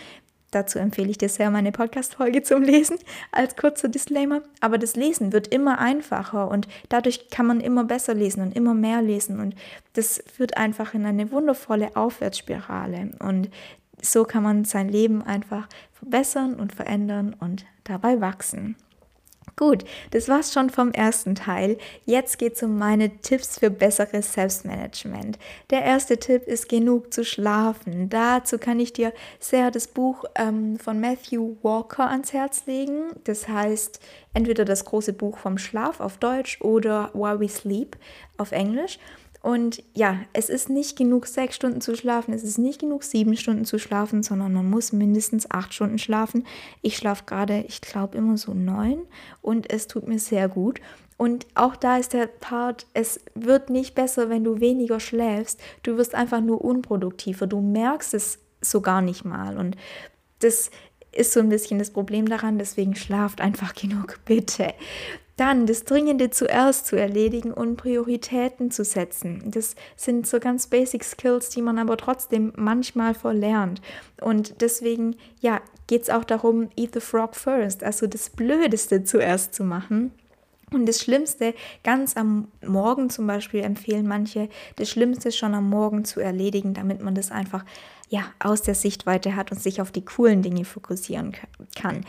Dazu 0.54 0.78
empfehle 0.78 1.10
ich 1.10 1.18
dir 1.18 1.28
sehr 1.28 1.50
meine 1.50 1.72
Podcast-Folge 1.72 2.42
zum 2.42 2.62
Lesen 2.62 2.96
als 3.32 3.56
kurzer 3.56 3.88
Disclaimer. 3.88 4.42
Aber 4.60 4.78
das 4.78 4.94
Lesen 4.94 5.32
wird 5.32 5.48
immer 5.48 5.80
einfacher 5.80 6.48
und 6.48 6.68
dadurch 6.88 7.28
kann 7.28 7.46
man 7.46 7.60
immer 7.60 7.82
besser 7.82 8.14
lesen 8.14 8.40
und 8.40 8.54
immer 8.54 8.72
mehr 8.72 9.02
lesen. 9.02 9.40
Und 9.40 9.56
das 9.94 10.22
führt 10.32 10.56
einfach 10.56 10.94
in 10.94 11.06
eine 11.06 11.32
wundervolle 11.32 11.96
Aufwärtsspirale. 11.96 13.10
Und 13.18 13.50
so 14.00 14.22
kann 14.22 14.44
man 14.44 14.64
sein 14.64 14.88
Leben 14.88 15.22
einfach 15.22 15.68
verbessern 15.92 16.54
und 16.54 16.72
verändern 16.72 17.34
und 17.38 17.64
dabei 17.82 18.20
wachsen. 18.20 18.76
Gut, 19.56 19.84
das 20.10 20.28
war's 20.28 20.52
schon 20.52 20.68
vom 20.68 20.90
ersten 20.90 21.36
Teil. 21.36 21.78
Jetzt 22.06 22.38
geht's 22.38 22.62
um 22.64 22.76
meine 22.76 23.18
Tipps 23.18 23.60
für 23.60 23.70
besseres 23.70 24.32
Selbstmanagement. 24.32 25.38
Der 25.70 25.82
erste 25.82 26.18
Tipp 26.18 26.48
ist 26.48 26.68
genug 26.68 27.14
zu 27.14 27.24
schlafen. 27.24 28.08
Dazu 28.08 28.58
kann 28.58 28.80
ich 28.80 28.92
dir 28.92 29.12
sehr 29.38 29.70
das 29.70 29.86
Buch 29.86 30.24
ähm, 30.34 30.76
von 30.78 31.00
Matthew 31.00 31.54
Walker 31.62 32.10
ans 32.10 32.32
Herz 32.32 32.66
legen. 32.66 33.12
Das 33.24 33.46
heißt 33.46 34.00
entweder 34.32 34.64
das 34.64 34.84
große 34.84 35.12
Buch 35.12 35.38
vom 35.38 35.56
Schlaf 35.58 36.00
auf 36.00 36.18
Deutsch 36.18 36.60
oder 36.60 37.10
Why 37.14 37.38
We 37.38 37.48
Sleep 37.48 37.96
auf 38.36 38.50
Englisch. 38.50 38.98
Und 39.44 39.82
ja, 39.92 40.20
es 40.32 40.48
ist 40.48 40.70
nicht 40.70 40.96
genug, 40.96 41.26
sechs 41.26 41.56
Stunden 41.56 41.82
zu 41.82 41.94
schlafen, 41.96 42.32
es 42.32 42.42
ist 42.44 42.56
nicht 42.56 42.80
genug, 42.80 43.04
sieben 43.04 43.36
Stunden 43.36 43.66
zu 43.66 43.78
schlafen, 43.78 44.22
sondern 44.22 44.54
man 44.54 44.70
muss 44.70 44.94
mindestens 44.94 45.50
acht 45.50 45.74
Stunden 45.74 45.98
schlafen. 45.98 46.46
Ich 46.80 46.96
schlafe 46.96 47.24
gerade, 47.26 47.62
ich 47.68 47.82
glaube, 47.82 48.16
immer 48.16 48.38
so 48.38 48.54
neun 48.54 49.02
und 49.42 49.70
es 49.70 49.86
tut 49.86 50.08
mir 50.08 50.18
sehr 50.18 50.48
gut. 50.48 50.80
Und 51.18 51.46
auch 51.54 51.76
da 51.76 51.98
ist 51.98 52.14
der 52.14 52.26
Part, 52.26 52.86
es 52.94 53.20
wird 53.34 53.68
nicht 53.68 53.94
besser, 53.94 54.30
wenn 54.30 54.44
du 54.44 54.60
weniger 54.60 54.98
schläfst. 54.98 55.60
Du 55.82 55.98
wirst 55.98 56.14
einfach 56.14 56.40
nur 56.40 56.64
unproduktiver. 56.64 57.46
Du 57.46 57.60
merkst 57.60 58.14
es 58.14 58.38
so 58.62 58.80
gar 58.80 59.02
nicht 59.02 59.26
mal. 59.26 59.58
Und 59.58 59.76
das 60.38 60.70
ist 61.12 61.34
so 61.34 61.40
ein 61.40 61.50
bisschen 61.50 61.78
das 61.78 61.90
Problem 61.90 62.30
daran. 62.30 62.58
Deswegen 62.58 62.96
schlaft 62.96 63.42
einfach 63.42 63.74
genug, 63.74 64.20
bitte. 64.24 64.72
Dann 65.36 65.66
das 65.66 65.84
Dringende 65.84 66.30
zuerst 66.30 66.86
zu 66.86 66.96
erledigen 66.96 67.52
und 67.52 67.76
Prioritäten 67.76 68.70
zu 68.70 68.84
setzen. 68.84 69.42
Das 69.46 69.74
sind 69.96 70.28
so 70.28 70.38
ganz 70.38 70.68
basic 70.68 71.02
Skills, 71.02 71.48
die 71.48 71.62
man 71.62 71.78
aber 71.78 71.96
trotzdem 71.96 72.52
manchmal 72.56 73.14
verlernt. 73.14 73.82
Und 74.20 74.60
deswegen, 74.60 75.16
ja, 75.40 75.60
geht 75.88 76.02
es 76.02 76.10
auch 76.10 76.24
darum, 76.24 76.70
eat 76.76 76.94
the 76.94 77.00
frog 77.00 77.34
first, 77.34 77.82
also 77.82 78.06
das 78.06 78.30
Blödeste 78.30 79.02
zuerst 79.02 79.54
zu 79.54 79.64
machen. 79.64 80.12
Und 80.70 80.86
das 80.86 81.00
Schlimmste, 81.00 81.54
ganz 81.82 82.16
am 82.16 82.48
Morgen 82.64 83.10
zum 83.10 83.26
Beispiel 83.26 83.60
empfehlen 83.60 84.06
manche, 84.06 84.48
das 84.76 84.88
Schlimmste 84.88 85.30
schon 85.30 85.54
am 85.54 85.68
Morgen 85.68 86.04
zu 86.04 86.20
erledigen, 86.20 86.74
damit 86.74 87.02
man 87.02 87.14
das 87.14 87.30
einfach 87.30 87.64
ja, 88.08 88.24
aus 88.38 88.62
der 88.62 88.74
Sichtweite 88.74 89.34
hat 89.36 89.50
und 89.50 89.60
sich 89.60 89.80
auf 89.80 89.90
die 89.90 90.04
coolen 90.04 90.42
Dinge 90.42 90.64
fokussieren 90.64 91.32
kann 91.74 92.04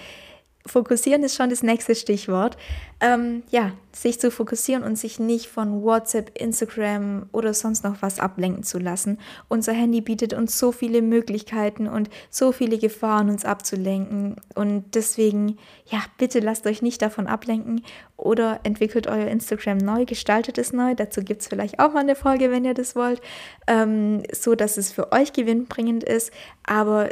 fokussieren 0.65 1.23
ist 1.23 1.35
schon 1.35 1.49
das 1.49 1.63
nächste 1.63 1.95
Stichwort. 1.95 2.57
Ähm, 3.01 3.43
ja, 3.49 3.71
sich 3.91 4.19
zu 4.19 4.31
fokussieren 4.31 4.83
und 4.83 4.97
sich 4.97 5.19
nicht 5.19 5.47
von 5.47 5.83
WhatsApp, 5.83 6.31
Instagram 6.39 7.27
oder 7.33 7.53
sonst 7.53 7.83
noch 7.83 8.01
was 8.01 8.19
ablenken 8.19 8.63
zu 8.63 8.79
lassen. 8.79 9.19
Unser 9.47 9.73
Handy 9.73 10.01
bietet 10.01 10.33
uns 10.33 10.57
so 10.57 10.71
viele 10.71 11.01
Möglichkeiten 11.01 11.87
und 11.87 12.09
so 12.29 12.51
viele 12.51 12.77
Gefahren, 12.77 13.29
uns 13.29 13.45
abzulenken. 13.45 14.37
Und 14.55 14.95
deswegen, 14.95 15.57
ja, 15.87 15.99
bitte 16.17 16.39
lasst 16.39 16.65
euch 16.67 16.81
nicht 16.81 17.01
davon 17.01 17.27
ablenken 17.27 17.83
oder 18.17 18.61
entwickelt 18.63 19.07
euer 19.07 19.27
Instagram 19.27 19.77
neu, 19.77 20.05
gestaltet 20.05 20.57
es 20.57 20.73
neu. 20.73 20.95
Dazu 20.95 21.21
gibt 21.21 21.41
es 21.41 21.47
vielleicht 21.47 21.79
auch 21.79 21.93
mal 21.93 21.99
eine 21.99 22.15
Folge, 22.15 22.49
wenn 22.49 22.65
ihr 22.65 22.73
das 22.73 22.95
wollt, 22.95 23.21
ähm, 23.67 24.23
so 24.33 24.55
dass 24.55 24.77
es 24.77 24.91
für 24.91 25.11
euch 25.11 25.33
gewinnbringend 25.33 26.03
ist. 26.03 26.31
Aber 26.63 27.09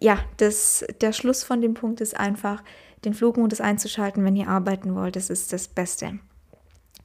ja, 0.00 0.18
das, 0.36 0.84
der 1.00 1.12
Schluss 1.12 1.44
von 1.44 1.60
dem 1.60 1.74
Punkt 1.74 2.00
ist 2.00 2.18
einfach, 2.18 2.62
den 3.04 3.14
Flugmodus 3.14 3.60
einzuschalten, 3.60 4.24
wenn 4.24 4.36
ihr 4.36 4.48
arbeiten 4.48 4.94
wollt. 4.94 5.16
Das 5.16 5.30
ist 5.30 5.52
das 5.52 5.68
Beste. 5.68 6.18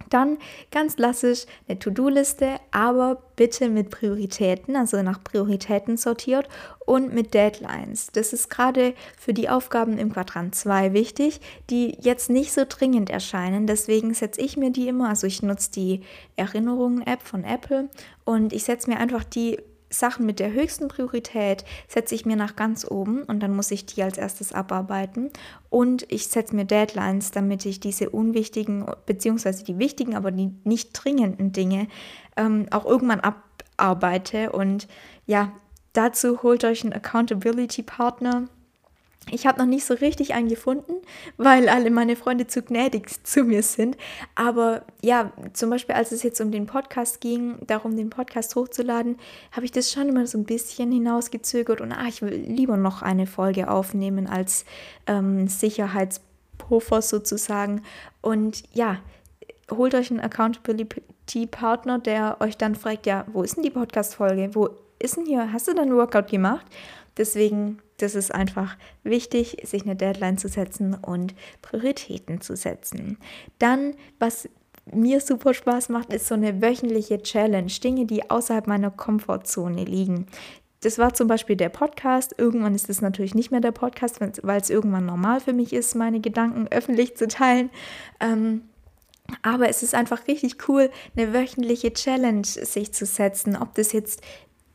Dann 0.09 0.37
ganz 0.69 0.95
klassisch 0.95 1.45
eine 1.67 1.79
To-Do-Liste, 1.79 2.59
aber 2.69 3.23
bitte 3.35 3.67
mit 3.67 3.89
Prioritäten, 3.89 4.75
also 4.75 5.01
nach 5.01 5.23
Prioritäten 5.23 5.97
sortiert 5.97 6.47
und 6.85 7.15
mit 7.15 7.33
Deadlines. 7.33 8.11
Das 8.13 8.31
ist 8.31 8.49
gerade 8.49 8.93
für 9.17 9.33
die 9.33 9.49
Aufgaben 9.49 9.97
im 9.97 10.13
Quadrant 10.13 10.53
2 10.53 10.93
wichtig, 10.93 11.41
die 11.71 11.97
jetzt 11.99 12.29
nicht 12.29 12.53
so 12.53 12.63
dringend 12.67 13.09
erscheinen. 13.09 13.65
Deswegen 13.65 14.13
setze 14.13 14.41
ich 14.41 14.55
mir 14.55 14.71
die 14.71 14.87
immer, 14.87 15.09
also 15.09 15.25
ich 15.25 15.41
nutze 15.41 15.71
die 15.71 16.01
Erinnerungen-App 16.35 17.23
von 17.23 17.43
Apple 17.43 17.89
und 18.23 18.53
ich 18.53 18.65
setze 18.65 18.91
mir 18.91 18.97
einfach 18.97 19.23
die 19.23 19.57
Sachen 19.93 20.25
mit 20.25 20.39
der 20.39 20.51
höchsten 20.51 20.87
Priorität 20.87 21.63
setze 21.87 22.15
ich 22.15 22.25
mir 22.25 22.35
nach 22.35 22.55
ganz 22.55 22.89
oben 22.89 23.23
und 23.23 23.39
dann 23.41 23.55
muss 23.55 23.71
ich 23.71 23.85
die 23.85 24.03
als 24.03 24.17
erstes 24.17 24.51
abarbeiten. 24.51 25.31
Und 25.69 26.05
ich 26.11 26.27
setze 26.27 26.55
mir 26.55 26.65
Deadlines, 26.65 27.31
damit 27.31 27.65
ich 27.65 27.79
diese 27.79 28.09
unwichtigen, 28.09 28.85
beziehungsweise 29.05 29.63
die 29.63 29.79
wichtigen, 29.79 30.15
aber 30.15 30.31
die 30.31 30.51
nicht 30.63 30.91
dringenden 30.93 31.51
Dinge 31.51 31.87
ähm, 32.35 32.67
auch 32.71 32.85
irgendwann 32.85 33.21
abarbeite. 33.21 34.51
Und 34.51 34.87
ja, 35.25 35.51
dazu 35.93 36.43
holt 36.43 36.63
euch 36.63 36.83
einen 36.83 36.93
Accountability-Partner 36.93 38.47
ich 39.31 39.47
habe 39.47 39.59
noch 39.59 39.65
nicht 39.65 39.85
so 39.85 39.93
richtig 39.93 40.33
einen 40.33 40.49
gefunden, 40.49 40.93
weil 41.37 41.69
alle 41.69 41.89
meine 41.91 42.15
Freunde 42.15 42.47
zu 42.47 42.61
gnädig 42.61 43.23
zu 43.23 43.43
mir 43.43 43.63
sind. 43.63 43.97
Aber 44.35 44.83
ja, 45.01 45.31
zum 45.53 45.69
Beispiel, 45.69 45.95
als 45.95 46.11
es 46.11 46.23
jetzt 46.23 46.41
um 46.41 46.51
den 46.51 46.65
Podcast 46.65 47.21
ging, 47.21 47.55
darum, 47.65 47.95
den 47.95 48.09
Podcast 48.09 48.55
hochzuladen, 48.55 49.17
habe 49.51 49.65
ich 49.65 49.71
das 49.71 49.91
schon 49.91 50.09
immer 50.09 50.27
so 50.27 50.37
ein 50.37 50.43
bisschen 50.43 50.91
hinausgezögert 50.91 51.79
und 51.79 51.91
ah, 51.91 52.05
ich 52.07 52.21
will 52.21 52.33
lieber 52.33 52.77
noch 52.77 53.01
eine 53.01 53.25
Folge 53.25 53.69
aufnehmen 53.69 54.27
als 54.27 54.65
ähm, 55.07 55.47
Sicherheitspuffer 55.47 57.01
sozusagen. 57.01 57.81
Und 58.21 58.63
ja, 58.73 58.99
holt 59.71 59.95
euch 59.95 60.11
einen 60.11 60.19
Accountability-Partner, 60.19 61.99
der 61.99 62.37
euch 62.41 62.57
dann 62.57 62.75
fragt, 62.75 63.05
ja, 63.05 63.25
wo 63.31 63.43
ist 63.43 63.55
denn 63.55 63.63
die 63.63 63.69
Podcast-Folge? 63.69 64.49
Wo 64.53 64.69
ist 64.99 65.15
denn 65.15 65.25
hier? 65.25 65.51
Hast 65.53 65.67
du 65.67 65.73
dein 65.73 65.93
Workout 65.95 66.27
gemacht? 66.27 66.65
Deswegen 67.17 67.79
das 68.03 68.15
ist 68.15 68.33
einfach 68.33 68.77
wichtig, 69.03 69.57
sich 69.63 69.83
eine 69.83 69.95
Deadline 69.95 70.37
zu 70.37 70.49
setzen 70.49 70.93
und 70.93 71.33
Prioritäten 71.61 72.41
zu 72.41 72.55
setzen. 72.55 73.17
Dann, 73.59 73.95
was 74.19 74.49
mir 74.91 75.21
super 75.21 75.53
Spaß 75.53 75.87
macht, 75.89 76.11
ist 76.11 76.27
so 76.27 76.35
eine 76.35 76.61
wöchentliche 76.61 77.21
Challenge, 77.21 77.71
Dinge, 77.71 78.05
die 78.05 78.29
außerhalb 78.29 78.67
meiner 78.67 78.91
Komfortzone 78.91 79.85
liegen. 79.85 80.27
Das 80.81 80.97
war 80.97 81.13
zum 81.13 81.29
Beispiel 81.29 81.55
der 81.55 81.69
Podcast. 81.69 82.35
Irgendwann 82.37 82.75
ist 82.75 82.89
es 82.89 83.01
natürlich 83.01 83.35
nicht 83.35 83.51
mehr 83.51 83.61
der 83.61 83.71
Podcast, 83.71 84.19
weil 84.43 84.59
es 84.59 84.69
irgendwann 84.69 85.05
normal 85.05 85.39
für 85.39 85.53
mich 85.53 85.71
ist, 85.71 85.95
meine 85.95 86.19
Gedanken 86.19 86.67
öffentlich 86.69 87.15
zu 87.15 87.29
teilen. 87.29 87.69
Ähm, 88.19 88.63
aber 89.41 89.69
es 89.69 89.81
ist 89.81 89.95
einfach 89.95 90.27
richtig 90.27 90.67
cool, 90.67 90.89
eine 91.15 91.33
wöchentliche 91.33 91.93
Challenge 91.93 92.45
sich 92.45 92.93
zu 92.93 93.05
setzen, 93.05 93.55
ob 93.55 93.73
das 93.75 93.93
jetzt 93.93 94.21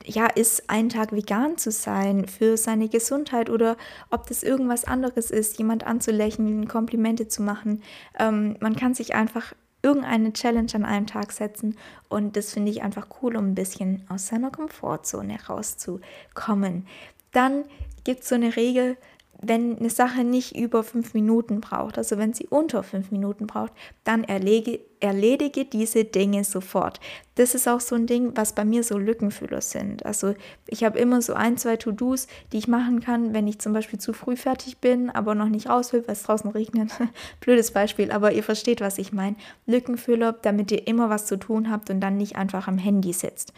ja, 0.04 0.26
ist 0.26 0.70
einen 0.70 0.88
Tag 0.88 1.12
vegan 1.12 1.58
zu 1.58 1.70
sein 1.70 2.26
für 2.26 2.56
seine 2.56 2.88
Gesundheit 2.88 3.50
oder 3.50 3.76
ob 4.10 4.26
das 4.26 4.42
irgendwas 4.42 4.84
anderes 4.84 5.30
ist, 5.30 5.58
jemand 5.58 5.86
anzulächeln, 5.86 6.68
Komplimente 6.68 7.28
zu 7.28 7.42
machen. 7.42 7.82
Ähm, 8.18 8.56
man 8.60 8.76
kann 8.76 8.94
sich 8.94 9.14
einfach 9.14 9.54
irgendeine 9.82 10.32
Challenge 10.32 10.72
an 10.74 10.84
einem 10.84 11.06
Tag 11.06 11.32
setzen 11.32 11.76
und 12.08 12.36
das 12.36 12.52
finde 12.52 12.70
ich 12.70 12.82
einfach 12.82 13.06
cool, 13.22 13.36
um 13.36 13.48
ein 13.48 13.54
bisschen 13.54 14.04
aus 14.08 14.26
seiner 14.26 14.50
Komfortzone 14.50 15.38
rauszukommen. 15.48 16.86
Dann 17.32 17.64
gibt 18.04 18.22
es 18.22 18.28
so 18.28 18.34
eine 18.34 18.56
Regel, 18.56 18.96
wenn 19.40 19.78
eine 19.78 19.90
Sache 19.90 20.24
nicht 20.24 20.56
über 20.56 20.82
fünf 20.82 21.14
Minuten 21.14 21.60
braucht, 21.60 21.96
also 21.96 22.18
wenn 22.18 22.32
sie 22.32 22.46
unter 22.48 22.82
fünf 22.82 23.12
Minuten 23.12 23.46
braucht, 23.46 23.72
dann 24.02 24.24
erlege, 24.24 24.80
erledige 24.98 25.64
diese 25.64 26.04
Dinge 26.04 26.42
sofort. 26.42 26.98
Das 27.36 27.54
ist 27.54 27.68
auch 27.68 27.80
so 27.80 27.94
ein 27.94 28.06
Ding, 28.06 28.32
was 28.34 28.54
bei 28.54 28.64
mir 28.64 28.82
so 28.82 28.98
Lückenfüller 28.98 29.60
sind. 29.60 30.04
Also 30.04 30.34
ich 30.66 30.82
habe 30.82 30.98
immer 30.98 31.22
so 31.22 31.34
ein, 31.34 31.56
zwei 31.56 31.76
To-Dos, 31.76 32.26
die 32.52 32.58
ich 32.58 32.66
machen 32.66 33.00
kann, 33.00 33.32
wenn 33.32 33.46
ich 33.46 33.60
zum 33.60 33.72
Beispiel 33.72 34.00
zu 34.00 34.12
früh 34.12 34.36
fertig 34.36 34.78
bin, 34.78 35.08
aber 35.08 35.36
noch 35.36 35.48
nicht 35.48 35.68
raus 35.68 35.92
will, 35.92 36.02
weil 36.06 36.14
es 36.14 36.24
draußen 36.24 36.50
regnet. 36.50 36.90
Blödes 37.40 37.70
Beispiel, 37.70 38.10
aber 38.10 38.32
ihr 38.32 38.42
versteht, 38.42 38.80
was 38.80 38.98
ich 38.98 39.12
meine. 39.12 39.36
Lückenfüller, 39.66 40.32
damit 40.32 40.72
ihr 40.72 40.88
immer 40.88 41.10
was 41.10 41.26
zu 41.26 41.38
tun 41.38 41.70
habt 41.70 41.90
und 41.90 42.00
dann 42.00 42.16
nicht 42.16 42.34
einfach 42.34 42.66
am 42.66 42.78
Handy 42.78 43.12
sitzt. 43.12 43.52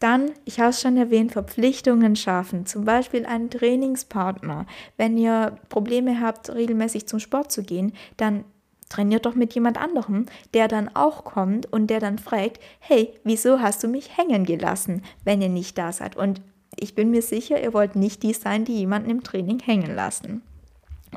Dann, 0.00 0.32
ich 0.46 0.58
habe 0.58 0.70
es 0.70 0.80
schon 0.80 0.96
erwähnt, 0.96 1.32
Verpflichtungen 1.32 2.16
schaffen, 2.16 2.66
zum 2.66 2.84
Beispiel 2.84 3.26
einen 3.26 3.50
Trainingspartner. 3.50 4.66
Wenn 4.96 5.16
ihr 5.18 5.58
Probleme 5.68 6.20
habt, 6.20 6.50
regelmäßig 6.50 7.06
zum 7.06 7.20
Sport 7.20 7.52
zu 7.52 7.62
gehen, 7.62 7.92
dann 8.16 8.44
trainiert 8.88 9.26
doch 9.26 9.34
mit 9.34 9.54
jemand 9.54 9.78
anderem, 9.78 10.26
der 10.54 10.68
dann 10.68 10.88
auch 10.94 11.24
kommt 11.24 11.72
und 11.72 11.88
der 11.88 12.00
dann 12.00 12.18
fragt, 12.18 12.60
hey, 12.80 13.12
wieso 13.24 13.60
hast 13.60 13.82
du 13.82 13.88
mich 13.88 14.16
hängen 14.16 14.44
gelassen, 14.44 15.02
wenn 15.24 15.42
ihr 15.42 15.48
nicht 15.48 15.76
da 15.76 15.92
seid? 15.92 16.16
Und 16.16 16.40
ich 16.76 16.94
bin 16.94 17.10
mir 17.10 17.22
sicher, 17.22 17.62
ihr 17.62 17.74
wollt 17.74 17.94
nicht 17.94 18.22
die 18.22 18.32
sein, 18.32 18.64
die 18.64 18.78
jemanden 18.78 19.10
im 19.10 19.22
Training 19.22 19.60
hängen 19.60 19.94
lassen. 19.94 20.42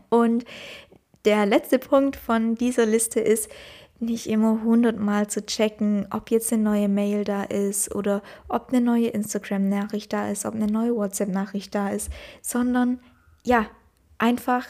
Und 0.09 0.43
der 1.25 1.45
letzte 1.45 1.79
Punkt 1.79 2.17
von 2.17 2.55
dieser 2.55 2.85
Liste 2.85 3.21
ist, 3.21 3.49
nicht 3.99 4.27
immer 4.27 4.63
hundertmal 4.63 5.27
zu 5.27 5.45
checken, 5.45 6.08
ob 6.12 6.29
jetzt 6.29 6.51
eine 6.51 6.63
neue 6.63 6.89
Mail 6.89 7.23
da 7.23 7.43
ist 7.43 7.93
oder 7.95 8.21
ob 8.49 8.69
eine 8.69 8.82
neue 8.82 9.08
Instagram-Nachricht 9.08 10.12
da 10.12 10.29
ist, 10.29 10.45
ob 10.45 10.56
eine 10.56 10.67
neue 10.67 10.95
WhatsApp-Nachricht 10.95 11.73
da 11.73 11.89
ist, 11.89 12.12
sondern 12.41 12.99
ja, 13.43 13.67
einfach 14.17 14.67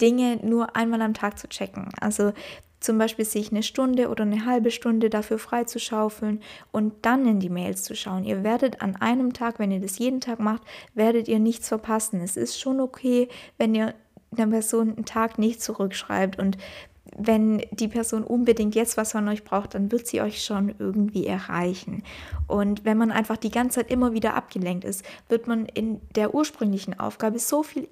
Dinge 0.00 0.38
nur 0.42 0.76
einmal 0.76 1.02
am 1.02 1.14
Tag 1.14 1.38
zu 1.38 1.48
checken. 1.48 1.88
Also 2.00 2.32
zum 2.80 2.98
Beispiel 2.98 3.24
sich 3.24 3.50
eine 3.50 3.62
Stunde 3.62 4.08
oder 4.10 4.22
eine 4.22 4.44
halbe 4.44 4.70
Stunde 4.70 5.10
dafür 5.10 5.38
freizuschaufeln 5.38 6.40
und 6.72 6.94
dann 7.02 7.26
in 7.26 7.40
die 7.40 7.48
Mails 7.48 7.82
zu 7.82 7.96
schauen. 7.96 8.24
Ihr 8.24 8.44
werdet 8.44 8.82
an 8.82 8.96
einem 8.96 9.32
Tag, 9.32 9.58
wenn 9.58 9.72
ihr 9.72 9.80
das 9.80 9.98
jeden 9.98 10.20
Tag 10.20 10.38
macht, 10.38 10.62
werdet 10.94 11.26
ihr 11.26 11.38
nichts 11.38 11.68
verpassen. 11.68 12.20
Es 12.20 12.36
ist 12.36 12.60
schon 12.60 12.80
okay, 12.80 13.28
wenn 13.58 13.74
ihr 13.74 13.94
einer 14.36 14.46
Person 14.48 14.94
einen 14.94 15.04
Tag 15.04 15.38
nicht 15.38 15.62
zurückschreibt 15.62 16.38
und 16.38 16.58
wenn 17.16 17.62
die 17.70 17.88
Person 17.88 18.24
unbedingt 18.24 18.74
jetzt 18.74 18.96
was 18.96 19.12
von 19.12 19.28
euch 19.28 19.44
braucht, 19.44 19.74
dann 19.74 19.92
wird 19.92 20.06
sie 20.06 20.20
euch 20.20 20.42
schon 20.42 20.74
irgendwie 20.78 21.26
erreichen. 21.26 22.02
Und 22.46 22.84
wenn 22.84 22.98
man 22.98 23.12
einfach 23.12 23.36
die 23.36 23.50
ganze 23.50 23.80
Zeit 23.80 23.90
immer 23.90 24.12
wieder 24.12 24.34
abgelenkt 24.34 24.84
ist, 24.84 25.04
wird 25.28 25.46
man 25.46 25.66
in 25.66 26.00
der 26.14 26.34
ursprünglichen 26.34 26.98
Aufgabe 26.98 27.38
so 27.38 27.62
viel 27.62 27.86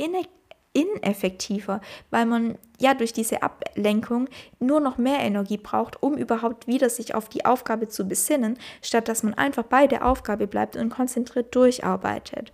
ineffektiver, 0.73 1.81
weil 2.11 2.27
man 2.27 2.59
ja 2.81 2.95
durch 2.95 3.13
diese 3.13 3.43
Ablenkung 3.43 4.29
nur 4.59 4.81
noch 4.81 4.99
mehr 4.99 5.21
Energie 5.21 5.59
braucht, 5.59 6.03
um 6.03 6.17
überhaupt 6.17 6.67
wieder 6.67 6.91
sich 6.91 7.15
auf 7.15 7.29
die 7.29 7.45
Aufgabe 7.45 7.89
zu 7.89 8.07
besinnen, 8.07 8.59
statt 8.83 9.09
dass 9.09 9.23
man 9.23 9.35
einfach 9.35 9.63
bei 9.63 9.87
der 9.87 10.05
Aufgabe 10.05 10.47
bleibt 10.47 10.77
und 10.77 10.91
konzentriert 10.91 11.55
durcharbeitet. 11.55 12.53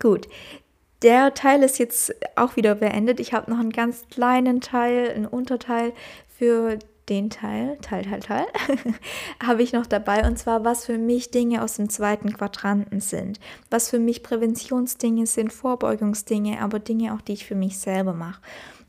Gut, 0.00 0.28
der 1.02 1.34
Teil 1.34 1.62
ist 1.62 1.78
jetzt 1.78 2.14
auch 2.36 2.56
wieder 2.56 2.74
beendet. 2.74 3.20
Ich 3.20 3.32
habe 3.32 3.50
noch 3.50 3.58
einen 3.58 3.70
ganz 3.70 4.06
kleinen 4.10 4.60
Teil, 4.60 5.10
einen 5.10 5.26
Unterteil 5.26 5.92
für 6.28 6.78
den 7.08 7.28
Teil, 7.28 7.76
Teil, 7.82 8.04
Teil, 8.04 8.20
Teil, 8.20 8.46
habe 9.44 9.62
ich 9.62 9.72
noch 9.72 9.86
dabei. 9.86 10.26
Und 10.26 10.38
zwar, 10.38 10.64
was 10.64 10.86
für 10.86 10.96
mich 10.96 11.30
Dinge 11.30 11.62
aus 11.62 11.74
dem 11.74 11.90
zweiten 11.90 12.32
Quadranten 12.32 13.00
sind. 13.00 13.40
Was 13.68 13.90
für 13.90 13.98
mich 13.98 14.22
Präventionsdinge 14.22 15.26
sind, 15.26 15.52
Vorbeugungsdinge, 15.52 16.60
aber 16.60 16.78
Dinge 16.78 17.14
auch, 17.14 17.20
die 17.20 17.32
ich 17.32 17.46
für 17.46 17.56
mich 17.56 17.78
selber 17.78 18.12
mache. 18.12 18.40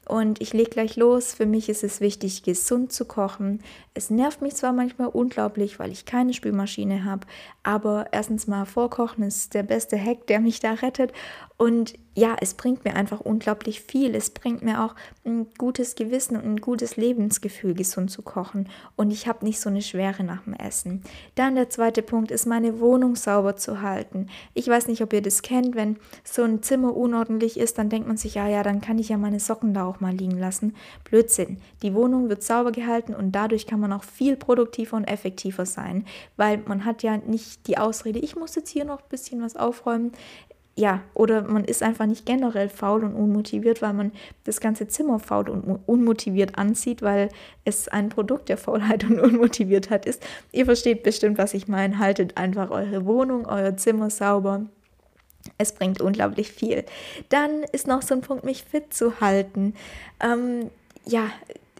Und 0.07 0.41
ich 0.41 0.51
lege 0.53 0.71
gleich 0.71 0.95
los. 0.95 1.33
Für 1.33 1.45
mich 1.45 1.69
ist 1.69 1.83
es 1.83 2.01
wichtig, 2.01 2.43
gesund 2.43 2.91
zu 2.91 3.05
kochen. 3.05 3.61
Es 3.93 4.09
nervt 4.09 4.41
mich 4.41 4.55
zwar 4.55 4.73
manchmal 4.73 5.09
unglaublich, 5.09 5.79
weil 5.79 5.91
ich 5.91 6.05
keine 6.05 6.33
Spülmaschine 6.33 7.05
habe, 7.05 7.27
aber 7.63 8.07
erstens 8.11 8.47
mal 8.47 8.65
vorkochen 8.65 9.23
ist 9.23 9.53
der 9.53 9.63
beste 9.63 10.03
Hack, 10.03 10.27
der 10.27 10.39
mich 10.39 10.59
da 10.59 10.73
rettet. 10.73 11.13
Und 11.57 11.93
ja, 12.13 12.35
es 12.41 12.55
bringt 12.55 12.83
mir 12.83 12.95
einfach 12.95 13.21
unglaublich 13.21 13.81
viel. 13.81 14.15
Es 14.15 14.31
bringt 14.31 14.63
mir 14.63 14.83
auch 14.83 14.95
ein 15.25 15.47
gutes 15.57 15.95
Gewissen 15.95 16.35
und 16.35 16.43
ein 16.43 16.57
gutes 16.57 16.97
Lebensgefühl, 16.97 17.73
gesund 17.73 18.11
zu 18.11 18.21
kochen. 18.21 18.67
Und 18.97 19.11
ich 19.11 19.27
habe 19.27 19.45
nicht 19.45 19.61
so 19.61 19.69
eine 19.69 19.81
Schwere 19.81 20.23
nach 20.23 20.43
dem 20.43 20.53
Essen. 20.53 21.03
Dann 21.35 21.55
der 21.55 21.69
zweite 21.69 22.01
Punkt 22.01 22.31
ist, 22.31 22.45
meine 22.45 22.79
Wohnung 22.81 23.15
sauber 23.15 23.55
zu 23.55 23.81
halten. 23.81 24.27
Ich 24.53 24.67
weiß 24.67 24.87
nicht, 24.87 25.01
ob 25.01 25.13
ihr 25.13 25.21
das 25.21 25.41
kennt. 25.41 25.75
Wenn 25.75 25.97
so 26.23 26.43
ein 26.43 26.61
Zimmer 26.61 26.95
unordentlich 26.95 27.57
ist, 27.57 27.77
dann 27.77 27.89
denkt 27.89 28.07
man 28.07 28.17
sich, 28.17 28.35
ja, 28.35 28.47
ja, 28.47 28.61
dann 28.61 28.81
kann 28.81 28.99
ich 28.99 29.09
ja 29.09 29.17
meine 29.17 29.39
Socken 29.39 29.73
da 29.73 29.85
auch 29.85 30.01
mal 30.01 30.13
liegen 30.13 30.37
lassen. 30.37 30.75
Blödsinn. 31.05 31.61
Die 31.81 31.93
Wohnung 31.93 32.27
wird 32.27 32.43
sauber 32.43 32.73
gehalten 32.73 33.15
und 33.15 33.31
dadurch 33.31 33.67
kann 33.67 33.79
man 33.79 33.93
auch 33.93 34.03
viel 34.03 34.35
produktiver 34.35 34.97
und 34.97 35.05
effektiver 35.05 35.65
sein, 35.65 36.05
weil 36.35 36.61
man 36.65 36.83
hat 36.83 37.03
ja 37.03 37.17
nicht 37.17 37.67
die 37.67 37.77
Ausrede, 37.77 38.19
ich 38.19 38.35
muss 38.35 38.55
jetzt 38.55 38.69
hier 38.69 38.85
noch 38.85 38.99
ein 38.99 39.09
bisschen 39.09 39.41
was 39.41 39.55
aufräumen 39.55 40.11
ja, 40.75 41.01
oder 41.13 41.41
man 41.41 41.65
ist 41.65 41.83
einfach 41.83 42.05
nicht 42.05 42.25
generell 42.25 42.69
faul 42.69 43.03
und 43.03 43.13
unmotiviert, 43.13 43.81
weil 43.81 43.93
man 43.93 44.11
das 44.45 44.61
ganze 44.61 44.87
Zimmer 44.87 45.19
faul 45.19 45.49
und 45.49 45.81
unmotiviert 45.85 46.57
anzieht, 46.57 47.01
weil 47.01 47.29
es 47.65 47.89
ein 47.89 48.09
Produkt 48.09 48.47
der 48.49 48.57
Faulheit 48.57 49.03
und 49.09 49.19
Unmotiviertheit 49.19 50.05
ist. 50.05 50.23
Ihr 50.51 50.65
versteht 50.65 51.03
bestimmt, 51.03 51.37
was 51.37 51.53
ich 51.53 51.67
meine. 51.67 51.99
Haltet 51.99 52.37
einfach 52.37 52.71
eure 52.71 53.05
Wohnung, 53.05 53.45
euer 53.47 53.75
Zimmer 53.75 54.09
sauber. 54.09 54.65
Es 55.57 55.73
bringt 55.73 55.99
unglaublich 55.99 56.51
viel. 56.51 56.85
Dann 57.29 57.63
ist 57.71 57.87
noch 57.87 58.01
so 58.01 58.15
ein 58.15 58.21
Punkt, 58.21 58.43
mich 58.45 58.63
fit 58.63 58.93
zu 58.93 59.19
halten. 59.19 59.73
Ähm, 60.21 60.69
ja, 61.05 61.29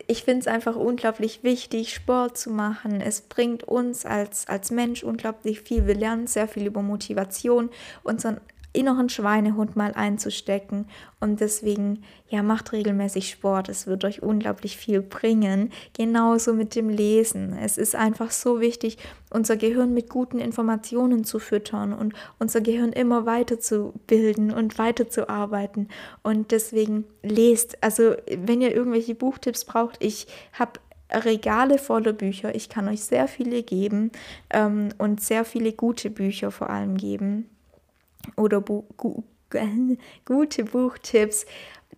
ich 0.08 0.24
finde 0.24 0.42
es 0.42 0.48
einfach 0.48 0.76
unglaublich 0.76 1.44
wichtig, 1.44 1.94
Sport 1.94 2.38
zu 2.38 2.50
machen. 2.50 3.00
Es 3.00 3.22
bringt 3.22 3.64
uns 3.64 4.06
als, 4.06 4.48
als 4.48 4.70
Mensch 4.70 5.04
unglaublich 5.04 5.62
viel. 5.62 5.88
Wir 5.88 5.96
lernen 5.96 6.28
sehr 6.28 6.50
viel 6.50 6.66
über 6.66 6.82
Motivation, 6.82 7.70
unseren 8.04 8.42
inneren 8.74 9.10
Schweinehund 9.10 9.76
mal 9.76 9.94
einzustecken. 9.94 10.86
Und 11.20 11.42
deswegen, 11.42 12.04
ja, 12.30 12.42
macht 12.42 12.72
regelmäßig 12.72 13.30
Sport. 13.30 13.70
Es 13.70 13.88
wird 13.88 14.06
euch 14.06 14.24
unglaublich 14.24 14.78
viel 14.78 15.02
bringen. 15.02 15.72
Genauso 15.94 16.54
mit 16.54 16.76
dem 16.76 16.90
Lesen. 16.90 17.58
Es 17.62 17.78
ist 17.78 17.96
einfach 17.96 18.32
so 18.32 18.62
wichtig, 18.62 18.98
unser 19.30 19.58
Gehirn 19.58 19.94
mit 19.94 20.10
guten 20.10 20.40
Informationen 20.40 21.24
zu 21.24 21.40
füttern 21.40 21.94
und 21.94 22.14
unser 22.40 22.62
Gehirn 22.62 22.94
immer 22.94 23.26
weiter 23.26 23.60
zu 23.60 23.94
bilden 24.08 24.52
und 24.52 24.78
weiterzuarbeiten. 24.78 25.90
Und 26.24 26.52
deswegen 26.52 27.06
lest. 27.24 27.78
Also, 27.84 28.16
wenn 28.28 28.62
ihr 28.62 28.74
irgendwelche 28.74 29.16
Buchtipps 29.16 29.66
braucht, 29.66 30.04
ich 30.04 30.28
habe 30.54 30.80
Regale 31.14 31.78
voller 31.78 32.14
Bücher. 32.14 32.56
Ich 32.56 32.70
kann 32.70 32.88
euch 32.88 33.04
sehr 33.04 33.28
viele 33.28 33.64
geben 33.64 34.12
ähm, 34.50 34.90
und 34.98 35.20
sehr 35.20 35.44
viele 35.44 35.74
gute 35.74 36.10
Bücher 36.10 36.52
vor 36.52 36.70
allem 36.70 36.96
geben 36.96 37.50
oder 38.36 38.62
Bu 38.62 38.84
gu 38.98 39.24
gute 40.26 40.64
Buchtipps. 40.64 41.46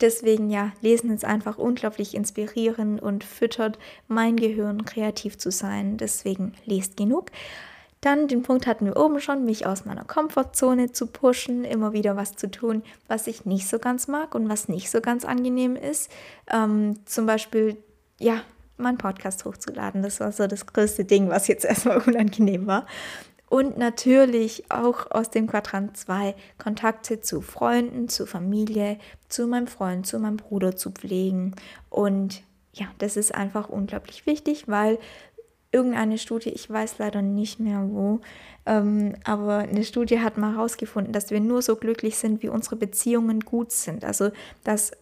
Deswegen 0.02 0.50
ja, 0.50 0.72
Lesen 0.82 1.12
ist 1.12 1.24
einfach 1.24 1.60
unglaublich 1.60 2.16
inspirierend 2.16 3.02
und 3.02 3.24
füttert 3.24 3.78
mein 4.08 4.36
Gehirn, 4.38 4.86
kreativ 4.86 5.38
zu 5.38 5.52
sein. 5.52 5.98
Deswegen 5.98 6.54
lest 6.66 6.98
genug. 6.98 7.30
Dann 8.02 8.28
den 8.28 8.42
Punkt 8.44 8.68
hatten 8.68 8.86
wir 8.86 8.98
oben 8.98 9.22
schon, 9.22 9.46
mich 9.46 9.66
aus 9.66 9.86
meiner 9.86 10.04
Komfortzone 10.04 10.92
zu 10.92 11.08
pushen, 11.08 11.64
immer 11.64 11.94
wieder 11.94 12.18
was 12.18 12.36
zu 12.36 12.52
tun, 12.52 12.84
was 13.08 13.28
ich 13.28 13.46
nicht 13.46 13.70
so 13.70 13.80
ganz 13.80 14.10
mag 14.10 14.36
und 14.36 14.50
was 14.50 14.68
nicht 14.68 14.92
so 14.92 15.00
ganz 15.00 15.24
angenehm 15.24 15.78
ist. 15.78 16.12
Ähm, 16.52 17.00
zum 17.06 17.26
Beispiel, 17.26 17.78
ja, 18.20 18.42
meinen 18.76 18.98
Podcast 18.98 19.46
hochzuladen. 19.46 20.02
Das 20.04 20.20
war 20.20 20.34
so 20.34 20.48
das 20.48 20.66
größte 20.66 21.06
Ding, 21.06 21.30
was 21.30 21.48
jetzt 21.48 21.64
erstmal 21.64 21.98
unangenehm 22.08 22.68
war. 22.68 22.88
Und 23.54 23.78
natürlich 23.78 24.64
auch 24.72 25.12
aus 25.12 25.30
dem 25.30 25.46
Quadrant 25.46 25.96
2 25.96 26.34
Kontakte 26.58 27.22
zu 27.22 27.40
Freunden, 27.40 28.10
zu 28.10 28.26
Familie, 28.26 28.98
zu 29.30 29.46
meinem 29.46 29.68
Freund, 29.68 30.08
zu 30.08 30.18
meinem 30.18 30.38
Bruder 30.38 30.76
zu 30.76 30.90
pflegen. 30.90 31.54
Und 31.92 32.42
ja, 32.74 32.88
das 32.98 33.16
ist 33.16 33.36
einfach 33.36 33.70
unglaublich 33.70 34.26
wichtig, 34.26 34.68
weil 34.68 34.98
irgendeine 35.72 36.18
Studie, 36.18 36.50
ich 36.50 36.68
weiß 36.68 36.98
leider 36.98 37.22
nicht 37.22 37.60
mehr 37.60 37.88
wo, 37.92 38.22
ähm, 38.66 39.18
aber 39.24 39.60
eine 39.60 39.84
Studie 39.84 40.20
hat 40.20 40.40
mal 40.40 40.56
herausgefunden, 40.56 41.14
dass 41.14 41.30
wir 41.30 41.40
nur 41.40 41.62
so 41.62 41.76
glücklich 41.76 42.18
sind, 42.18 42.42
wie 42.42 42.50
unsere 42.50 42.76
Beziehungen 42.76 43.42
gut 43.42 43.72
sind. 43.72 44.04
Also, 44.04 44.32
dass 44.64 44.94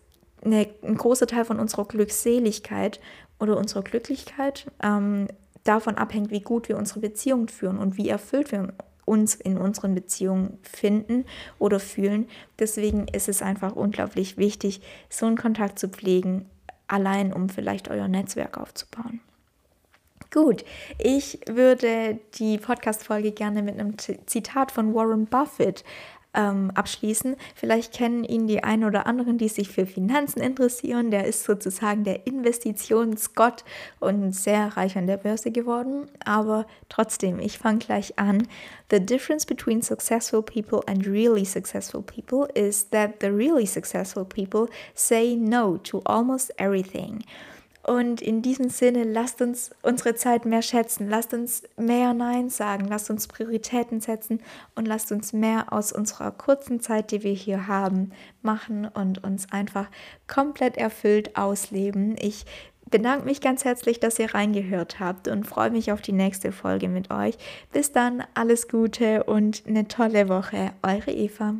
eine, 0.44 0.68
ein 0.84 0.98
großer 0.98 1.26
Teil 1.26 1.46
von 1.46 1.58
unserer 1.58 1.86
Glückseligkeit 1.86 3.00
oder 3.40 3.56
unserer 3.56 3.84
Glücklichkeit 3.84 4.70
ähm, 4.84 5.30
davon 5.64 5.96
abhängt, 5.96 6.32
wie 6.32 6.42
gut 6.42 6.70
wir 6.70 6.78
unsere 6.78 7.00
Beziehung 7.00 7.48
führen 7.48 7.78
und 7.78 7.98
wie 7.98 8.10
erfüllt 8.10 8.52
wir 8.52 8.74
uns 9.06 9.36
in 9.36 9.58
unseren 9.58 9.96
Beziehungen 9.96 10.58
finden 10.64 11.26
oder 11.60 11.80
fühlen. 11.80 12.28
Deswegen 12.60 13.08
ist 13.08 13.30
es 13.30 13.42
einfach 13.42 13.76
unglaublich 13.76 14.38
wichtig, 14.38 14.82
so 15.10 15.26
einen 15.26 15.38
Kontakt 15.38 15.80
zu 15.80 15.90
pflegen, 15.90 16.50
allein 16.88 17.34
um 17.34 17.50
vielleicht 17.50 17.90
euer 17.90 18.08
Netzwerk 18.08 18.58
aufzubauen. 18.58 19.22
Gut, 20.34 20.64
ich 20.98 21.40
würde 21.46 22.18
die 22.36 22.58
Podcast-Folge 22.58 23.34
gerne 23.34 23.62
mit 23.62 23.78
einem 23.78 23.98
Zitat 23.98 24.72
von 24.72 24.94
Warren 24.96 25.26
Buffett 25.26 25.84
ähm, 26.34 26.72
abschließen. 26.74 27.36
Vielleicht 27.56 27.94
kennen 27.94 28.24
ihn 28.24 28.48
die 28.48 28.64
einen 28.64 28.84
oder 28.84 29.06
anderen, 29.06 29.38
die 29.38 29.50
sich 29.50 29.70
für 29.70 29.86
Finanzen 29.86 30.42
interessieren. 30.42 31.12
Der 31.12 31.26
ist 31.26 31.44
sozusagen 31.44 32.04
der 32.04 32.26
Investitionsgott 32.26 33.64
und 34.00 34.34
sehr 34.34 34.78
reich 34.78 34.98
an 34.98 35.08
der 35.08 35.18
Börse 35.18 35.52
geworden. 35.52 36.10
Aber 36.24 36.66
trotzdem, 36.90 37.40
ich 37.40 37.58
fange 37.58 37.80
gleich 37.80 38.18
an. 38.18 38.48
The 38.90 39.00
difference 39.00 39.46
between 39.46 39.82
successful 39.82 40.42
people 40.42 40.82
and 40.88 41.06
really 41.08 41.46
successful 41.46 42.02
people 42.02 42.48
is 42.54 42.90
that 42.90 43.16
the 43.22 43.28
really 43.28 43.66
successful 43.66 44.26
people 44.26 44.68
say 44.96 45.36
no 45.36 45.78
to 45.78 46.02
almost 46.06 46.54
everything. 46.58 47.24
Und 47.84 48.22
in 48.22 48.42
diesem 48.42 48.70
Sinne, 48.70 49.04
lasst 49.04 49.42
uns 49.42 49.72
unsere 49.82 50.16
Zeit 50.16 50.46
mehr 50.46 50.62
schätzen, 50.62 51.10
lasst 51.10 51.34
uns 51.34 51.64
mehr 51.78 52.14
Nein 52.14 52.50
sagen, 52.50 52.86
lasst 52.86 53.10
uns 53.10 53.28
Prioritäten 53.28 54.02
setzen 54.02 54.42
und 54.76 54.88
lasst 54.88 55.12
uns 55.12 55.34
mehr 55.34 55.74
aus 55.74 55.92
unserer 55.92 56.32
kurzen 56.32 56.80
Zeit, 56.80 57.12
die 57.12 57.24
wir 57.24 57.34
hier 57.34 57.68
haben, 57.68 58.12
machen 58.42 58.86
und 58.86 59.24
uns 59.24 59.52
einfach 59.52 59.90
komplett 60.28 60.78
erfüllt 60.78 61.36
ausleben. 61.36 62.16
Ich 62.20 62.46
bedanke 62.92 63.26
mich 63.26 63.42
ganz 63.42 63.66
herzlich, 63.66 64.00
dass 64.00 64.20
ihr 64.20 64.36
reingehört 64.36 65.00
habt 65.00 65.28
und 65.28 65.48
freue 65.48 65.72
mich 65.72 65.92
auf 65.92 66.02
die 66.02 66.12
nächste 66.12 66.52
Folge 66.52 66.88
mit 66.88 67.10
euch. 67.10 67.38
Bis 67.72 67.92
dann, 67.92 68.24
alles 68.36 68.68
Gute 68.68 69.24
und 69.24 69.64
eine 69.66 69.88
tolle 69.88 70.30
Woche. 70.30 70.72
Eure 70.84 71.12
Eva. 71.12 71.56